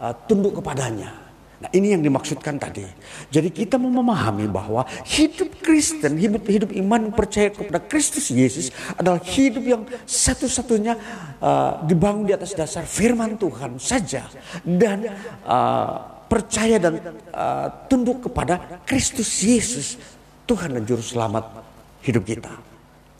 [0.02, 1.31] uh, tunduk kepadanya.
[1.62, 2.82] Nah ini yang dimaksudkan tadi.
[3.30, 9.22] Jadi kita mau memahami bahwa hidup Kristen, hidup hidup iman percaya kepada Kristus Yesus adalah
[9.22, 10.98] hidup yang satu-satunya
[11.38, 14.26] uh, dibangun di atas dasar firman Tuhan saja
[14.66, 15.06] dan
[15.46, 16.98] uh, percaya dan
[17.30, 20.02] uh, tunduk kepada Kristus Yesus
[20.50, 21.62] Tuhan dan Juru Selamat
[22.02, 22.58] hidup kita.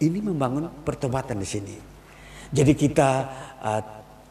[0.02, 1.78] Ini membangun pertobatan di sini.
[2.50, 3.10] Jadi kita
[3.62, 3.82] uh,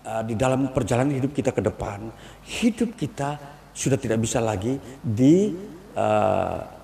[0.03, 2.11] uh, di dalam perjalanan hidup kita ke depan,
[2.43, 5.55] hidup kita sudah tidak bisa lagi di
[5.97, 6.81] uh,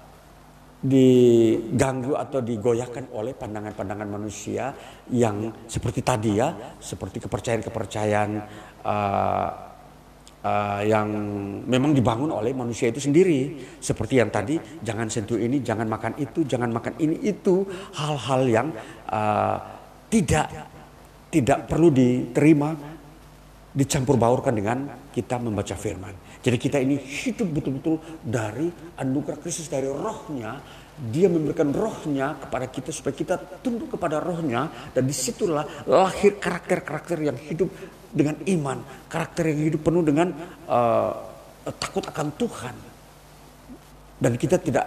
[0.86, 4.70] diganggu atau digoyahkan oleh pandangan-pandangan manusia
[5.10, 8.30] yang seperti tadi ya, seperti kepercayaan-kepercayaan
[8.86, 9.48] uh,
[10.46, 11.08] uh, yang
[11.66, 13.56] memang dibangun oleh manusia itu sendiri.
[13.82, 17.66] Seperti yang tadi, jangan sentuh ini, jangan makan itu, jangan makan ini itu,
[17.96, 18.68] hal-hal yang
[19.10, 19.58] uh,
[20.06, 20.46] tidak
[21.32, 22.72] tidak perlu diterima,
[23.74, 24.78] dicampur baurkan dengan
[25.10, 26.25] kita membaca firman.
[26.46, 28.70] Jadi kita ini hidup betul-betul dari
[29.02, 30.62] anugerah Kristus dari rohnya.
[30.94, 33.34] Dia memberikan rohnya kepada kita supaya kita
[33.66, 34.70] tunduk kepada rohnya.
[34.94, 37.66] Dan di situlah lahir karakter-karakter yang hidup
[38.14, 38.78] dengan iman.
[39.10, 40.30] Karakter yang hidup penuh dengan
[40.70, 41.18] uh,
[41.82, 42.76] takut akan Tuhan.
[44.22, 44.86] Dan kita tidak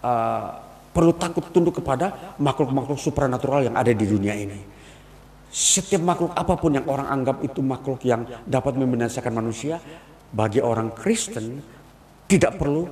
[0.00, 0.48] uh,
[0.96, 4.64] perlu takut tunduk kepada makhluk-makhluk supranatural yang ada di dunia ini.
[5.52, 9.76] Setiap makhluk apa pun yang orang anggap itu makhluk yang dapat membinasakan manusia,
[10.36, 11.56] bagi orang Kristen
[12.28, 12.84] tidak perlu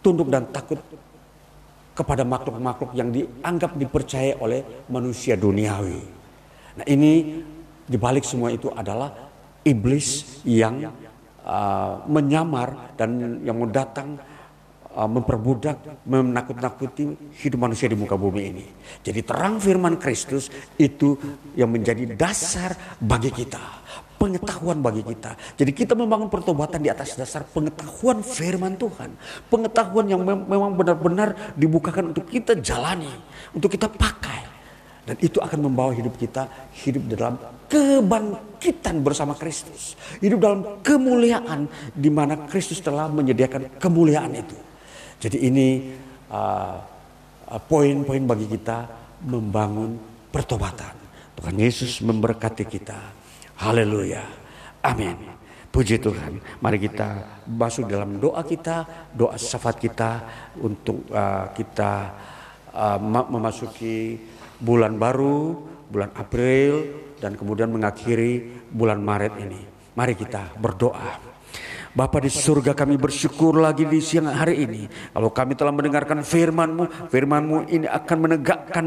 [0.00, 0.80] tunduk dan takut
[1.92, 6.00] kepada makhluk-makhluk yang dianggap dipercaya oleh manusia duniawi.
[6.80, 7.44] Nah ini
[7.84, 9.12] dibalik semua itu adalah
[9.60, 10.88] iblis yang
[11.44, 14.16] uh, menyamar dan yang mau datang
[14.96, 18.66] uh, memperbudak, menakut-nakuti hidup manusia di muka bumi ini.
[19.04, 20.48] Jadi terang firman Kristus
[20.80, 21.20] itu
[21.52, 23.60] yang menjadi dasar bagi kita
[24.22, 25.34] pengetahuan bagi kita.
[25.58, 29.18] Jadi kita membangun pertobatan di atas dasar pengetahuan firman Tuhan.
[29.50, 33.10] Pengetahuan yang memang benar-benar dibukakan untuk kita jalani,
[33.50, 34.46] untuk kita pakai.
[35.02, 36.46] Dan itu akan membawa hidup kita
[36.86, 37.34] hidup dalam
[37.66, 39.98] kebangkitan bersama Kristus.
[40.22, 44.54] Hidup dalam kemuliaan di mana Kristus telah menyediakan kemuliaan itu.
[45.18, 45.90] Jadi ini
[46.30, 46.78] uh,
[47.50, 48.86] uh, poin-poin uh, bagi kita
[49.26, 49.98] membangun
[50.30, 50.94] pertobatan.
[51.34, 53.21] Tuhan Yesus memberkati kita.
[53.62, 54.26] Haleluya.
[54.82, 55.14] Amin.
[55.70, 56.42] Puji Tuhan.
[56.58, 60.10] Mari kita masuk dalam doa kita, doa syafaat kita
[60.58, 62.10] untuk uh, kita
[62.74, 62.98] uh,
[63.30, 64.18] memasuki
[64.58, 66.90] bulan baru, bulan April
[67.22, 69.62] dan kemudian mengakhiri bulan Maret ini.
[69.94, 71.30] Mari kita berdoa.
[71.94, 74.90] Bapa di surga kami bersyukur lagi di siang hari ini.
[75.14, 78.86] Kalau kami telah mendengarkan firman-Mu, firman-Mu ini akan menegakkan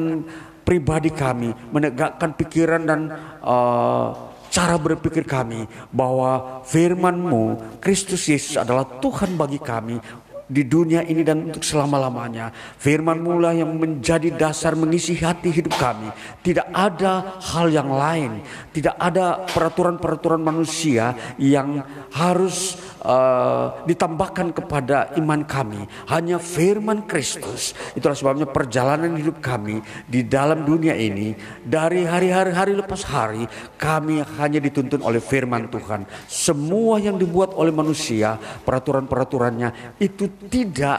[0.68, 3.02] pribadi kami, menegakkan pikiran dan
[3.40, 10.00] uh, cara berpikir kami bahwa firman-Mu Kristus Yesus adalah Tuhan bagi kami
[10.46, 12.54] di dunia ini dan untuk selama-lamanya.
[12.78, 16.08] Firman mula yang menjadi dasar mengisi hati hidup kami.
[16.46, 18.46] Tidak ada hal yang lain.
[18.70, 21.82] Tidak ada peraturan-peraturan manusia yang
[22.14, 25.86] harus uh, ditambahkan kepada iman kami.
[26.10, 27.78] Hanya firman Kristus.
[27.94, 29.80] Itulah sebabnya perjalanan hidup kami
[30.10, 31.38] di dalam dunia ini.
[31.62, 33.46] Dari hari-hari hari lepas hari.
[33.78, 36.10] Kami hanya dituntun oleh firman Tuhan.
[36.26, 38.42] Semua yang dibuat oleh manusia.
[38.66, 40.98] Peraturan-peraturannya itu tidak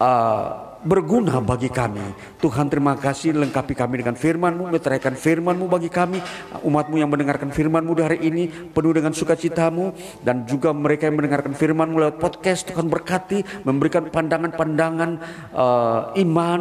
[0.00, 2.02] uh, berguna bagi kami.
[2.40, 3.36] Tuhan terima kasih.
[3.36, 6.18] Lengkapi kami dengan firman-Mu, meteraikan firman-Mu bagi kami,
[6.64, 9.92] umat-Mu yang mendengarkan firman-Mu di hari ini penuh dengan sukacitamu.
[10.24, 15.10] Dan juga mereka yang mendengarkan firman-Mu lewat podcast Tuhan berkati, memberikan pandangan-pandangan
[15.52, 16.60] uh, iman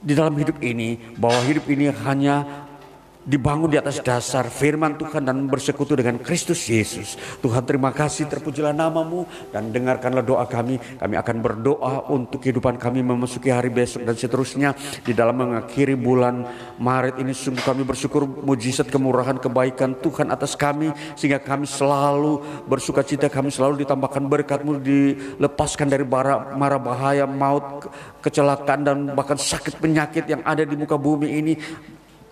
[0.00, 0.96] di dalam hidup ini.
[1.20, 2.68] Bahwa hidup ini hanya
[3.22, 7.14] dibangun di atas dasar firman Tuhan dan bersekutu dengan Kristus Yesus.
[7.38, 10.78] Tuhan terima kasih terpujilah namamu dan dengarkanlah doa kami.
[10.98, 14.74] Kami akan berdoa untuk kehidupan kami memasuki hari besok dan seterusnya
[15.06, 16.46] di dalam mengakhiri bulan
[16.82, 23.06] Maret ini sungguh kami bersyukur mujizat kemurahan kebaikan Tuhan atas kami sehingga kami selalu bersuka
[23.06, 27.86] cita kami selalu ditambahkan berkatmu dilepaskan dari bara, mara bahaya maut
[28.18, 31.54] kecelakaan dan bahkan sakit penyakit yang ada di muka bumi ini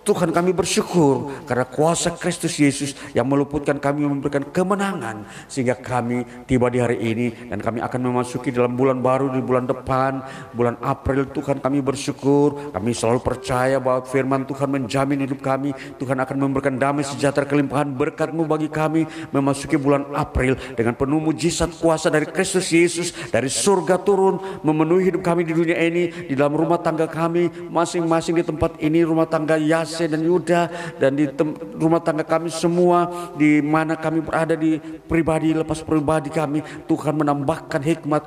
[0.01, 6.73] Tuhan kami bersyukur karena kuasa Kristus Yesus yang meluputkan kami memberikan kemenangan sehingga kami tiba
[6.73, 10.25] di hari ini dan kami akan memasuki dalam bulan baru di bulan depan
[10.57, 11.29] bulan April.
[11.29, 15.77] Tuhan kami bersyukur kami selalu percaya bahwa firman Tuhan menjamin hidup kami.
[16.01, 19.05] Tuhan akan memberikan damai sejahtera kelimpahan berkatmu bagi kami
[19.37, 25.21] memasuki bulan April dengan penuh mujizat kuasa dari Kristus Yesus dari surga turun memenuhi hidup
[25.21, 29.61] kami di dunia ini di dalam rumah tangga kami masing-masing di tempat ini rumah tangga
[29.61, 30.61] Yas Manase dan Yuda
[30.97, 31.25] dan di
[31.77, 37.81] rumah tangga kami semua di mana kami berada di pribadi lepas pribadi kami Tuhan menambahkan
[37.85, 38.23] hikmat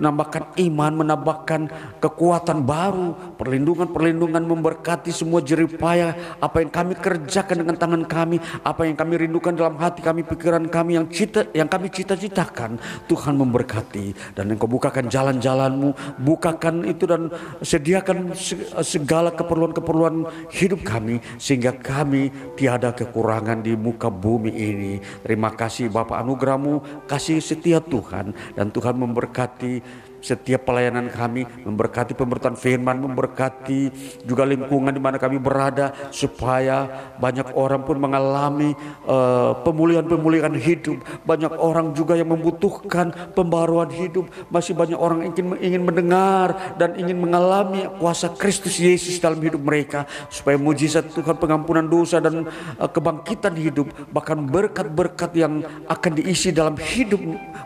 [0.00, 1.60] menambahkan iman menambahkan
[2.00, 8.96] kekuatan baru perlindungan-perlindungan memberkati semua jeripaya apa yang kami kerjakan dengan tangan kami apa yang
[8.96, 12.78] kami rindukan dalam hati kami pikiran kami yang cita yang kami cita-citakan
[13.10, 14.36] Tuhan memberkati.
[14.36, 17.28] Dan engkau bukakan jalan-jalanmu bukakan itu dan
[17.60, 18.32] sediakan
[18.80, 20.22] segala keperluan-keperluan
[20.54, 20.91] hidup kami
[21.40, 22.28] sehingga kami
[22.58, 24.94] tiada kekurangan di muka bumi ini.
[25.24, 29.80] Terima kasih Bapak anugerahmu, kasih setia Tuhan dan Tuhan memberkati
[30.22, 33.90] setiap pelayanan kami, memberkati pemberitaan firman, memberkati
[34.22, 36.86] juga lingkungan di mana kami berada supaya
[37.18, 38.70] banyak orang pun mengalami
[39.04, 41.02] uh, pemulihan-pemulihan hidup.
[41.26, 44.30] Banyak orang juga yang membutuhkan pembaruan hidup.
[44.46, 50.06] Masih banyak orang ingin ingin mendengar dan ingin mengalami kuasa Kristus Yesus dalam hidup mereka
[50.30, 52.46] supaya mujizat Tuhan pengampunan dosa dan
[52.78, 57.18] uh, kebangkitan hidup bahkan berkat-berkat yang akan diisi dalam hidup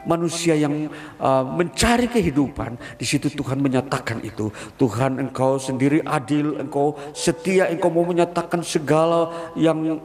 [0.09, 0.89] manusia yang
[1.21, 4.55] uh, mencari kehidupan kehidupan, di situ Tuhan menyatakan itu.
[4.79, 9.99] Tuhan engkau sendiri adil, engkau setia, engkau mau menyatakan segala yang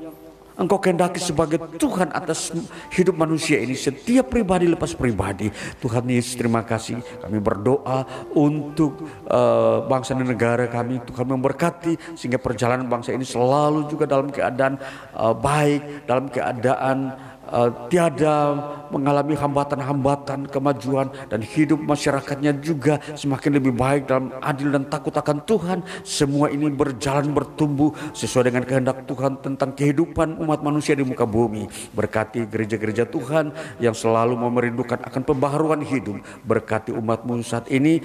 [0.52, 2.54] Engkau kehendaki sebagai Tuhan atas
[2.94, 5.50] hidup manusia ini setiap pribadi lepas pribadi.
[5.82, 7.02] Tuhan Yesus terima kasih.
[7.02, 11.02] Kami berdoa untuk uh, bangsa dan negara kami.
[11.08, 14.78] Tuhan memberkati sehingga perjalanan bangsa ini selalu juga dalam keadaan
[15.18, 17.16] uh, baik, dalam keadaan
[17.52, 18.58] uh, tiada
[18.91, 25.43] mengalami hambatan-hambatan kemajuan dan hidup masyarakatnya juga semakin lebih baik dalam adil dan takut akan
[25.47, 25.80] Tuhan.
[26.04, 31.72] Semua ini berjalan bertumbuh sesuai dengan kehendak Tuhan tentang kehidupan umat manusia di muka bumi.
[31.95, 36.20] Berkati gereja-gereja Tuhan yang selalu memerindukan akan pembaharuan hidup.
[36.43, 38.04] Berkati umatmu saat ini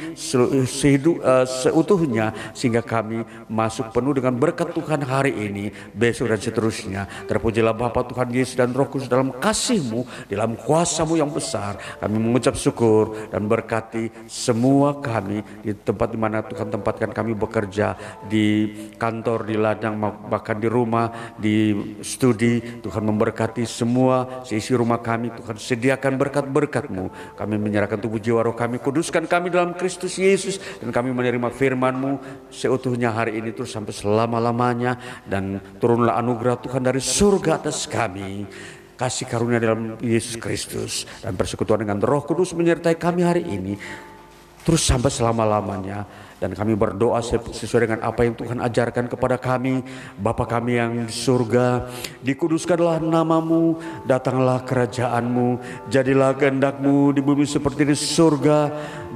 [0.66, 7.02] sehidup, uh, seutuhnya sehingga kami masuk penuh dengan berkat Tuhan hari ini, besok dan seterusnya.
[7.26, 11.78] Terpujilah Bapa Tuhan Yesus dan Roh Kudus dalam kasihmu, dalam kuasamu yang besar.
[12.00, 17.94] Kami mengucap syukur dan berkati semua kami di tempat di mana Tuhan tempatkan kami bekerja,
[18.26, 22.80] di kantor, di ladang, bahkan di rumah, di studi.
[22.82, 25.32] Tuhan memberkati semua seisi rumah kami.
[25.34, 27.36] Tuhan sediakan berkat-berkatmu.
[27.36, 30.58] Kami menyerahkan tubuh jiwa roh kami, kuduskan kami dalam Kristus Yesus.
[30.80, 35.22] Dan kami menerima firmanmu seutuhnya hari ini terus sampai selama-lamanya.
[35.26, 38.46] Dan turunlah anugerah Tuhan dari surga atas kami
[38.96, 43.76] kasih karunia dalam Yesus Kristus dan persekutuan dengan Roh Kudus menyertai kami hari ini.
[44.66, 46.02] Terus sampai selama-lamanya
[46.36, 49.80] dan kami berdoa sesuai dengan apa yang Tuhan ajarkan kepada kami.
[50.20, 51.88] Bapa kami yang di surga
[52.20, 55.56] dikuduskanlah namamu datanglah kerajaanmu
[55.88, 58.58] jadilah kehendakmu di bumi seperti di surga.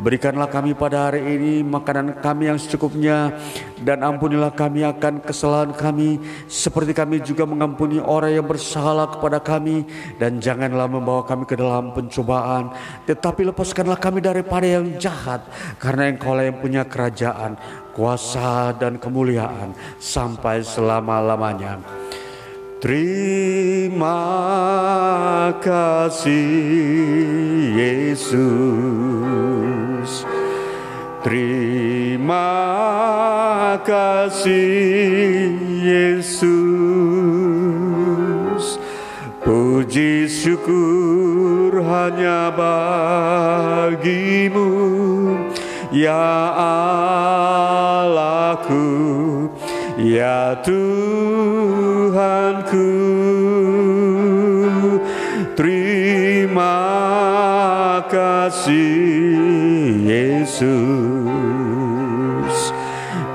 [0.01, 3.37] Berikanlah kami pada hari ini makanan kami yang secukupnya
[3.85, 6.17] dan ampunilah kami akan kesalahan kami
[6.49, 9.85] seperti kami juga mengampuni orang yang bersalah kepada kami.
[10.17, 12.73] Dan janganlah membawa kami ke dalam pencobaan
[13.05, 15.45] tetapi lepaskanlah kami daripada yang jahat
[15.77, 17.59] karena engkau lah yang punya kerajaan kerajaan,
[17.91, 21.83] kuasa dan kemuliaan sampai selama-lamanya.
[22.79, 24.23] Terima
[25.61, 26.47] kasih
[27.77, 28.41] Yesus.
[31.21, 32.49] Terima
[33.85, 35.53] kasih
[35.85, 36.41] Yesus.
[39.45, 44.01] Puji syukur hanya bagimu
[45.91, 46.55] Ya
[48.07, 49.51] Allahku
[49.99, 51.91] Ya Tuhanku
[55.61, 56.81] Terima
[58.09, 60.71] kasih Yesus.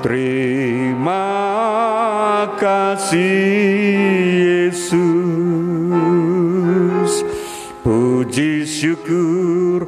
[0.02, 1.22] Terima
[2.58, 3.46] kasih
[4.66, 5.02] Yesus.
[7.86, 9.86] Puji syukur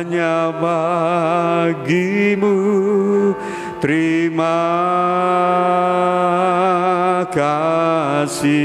[0.00, 2.56] hanya bagimu.
[3.84, 4.56] Terima
[7.28, 8.56] kasih.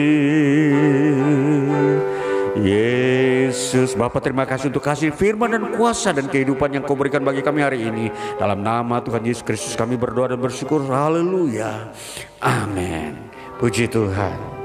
[2.56, 7.44] Yesus Bapak terima kasih untuk kasih firman dan kuasa dan kehidupan yang kau berikan bagi
[7.44, 8.08] kami hari ini.
[8.40, 10.88] Dalam nama Tuhan Yesus Kristus kami berdoa dan bersyukur.
[10.88, 11.92] Haleluya.
[12.40, 13.20] Amin.
[13.60, 14.65] Puji Tuhan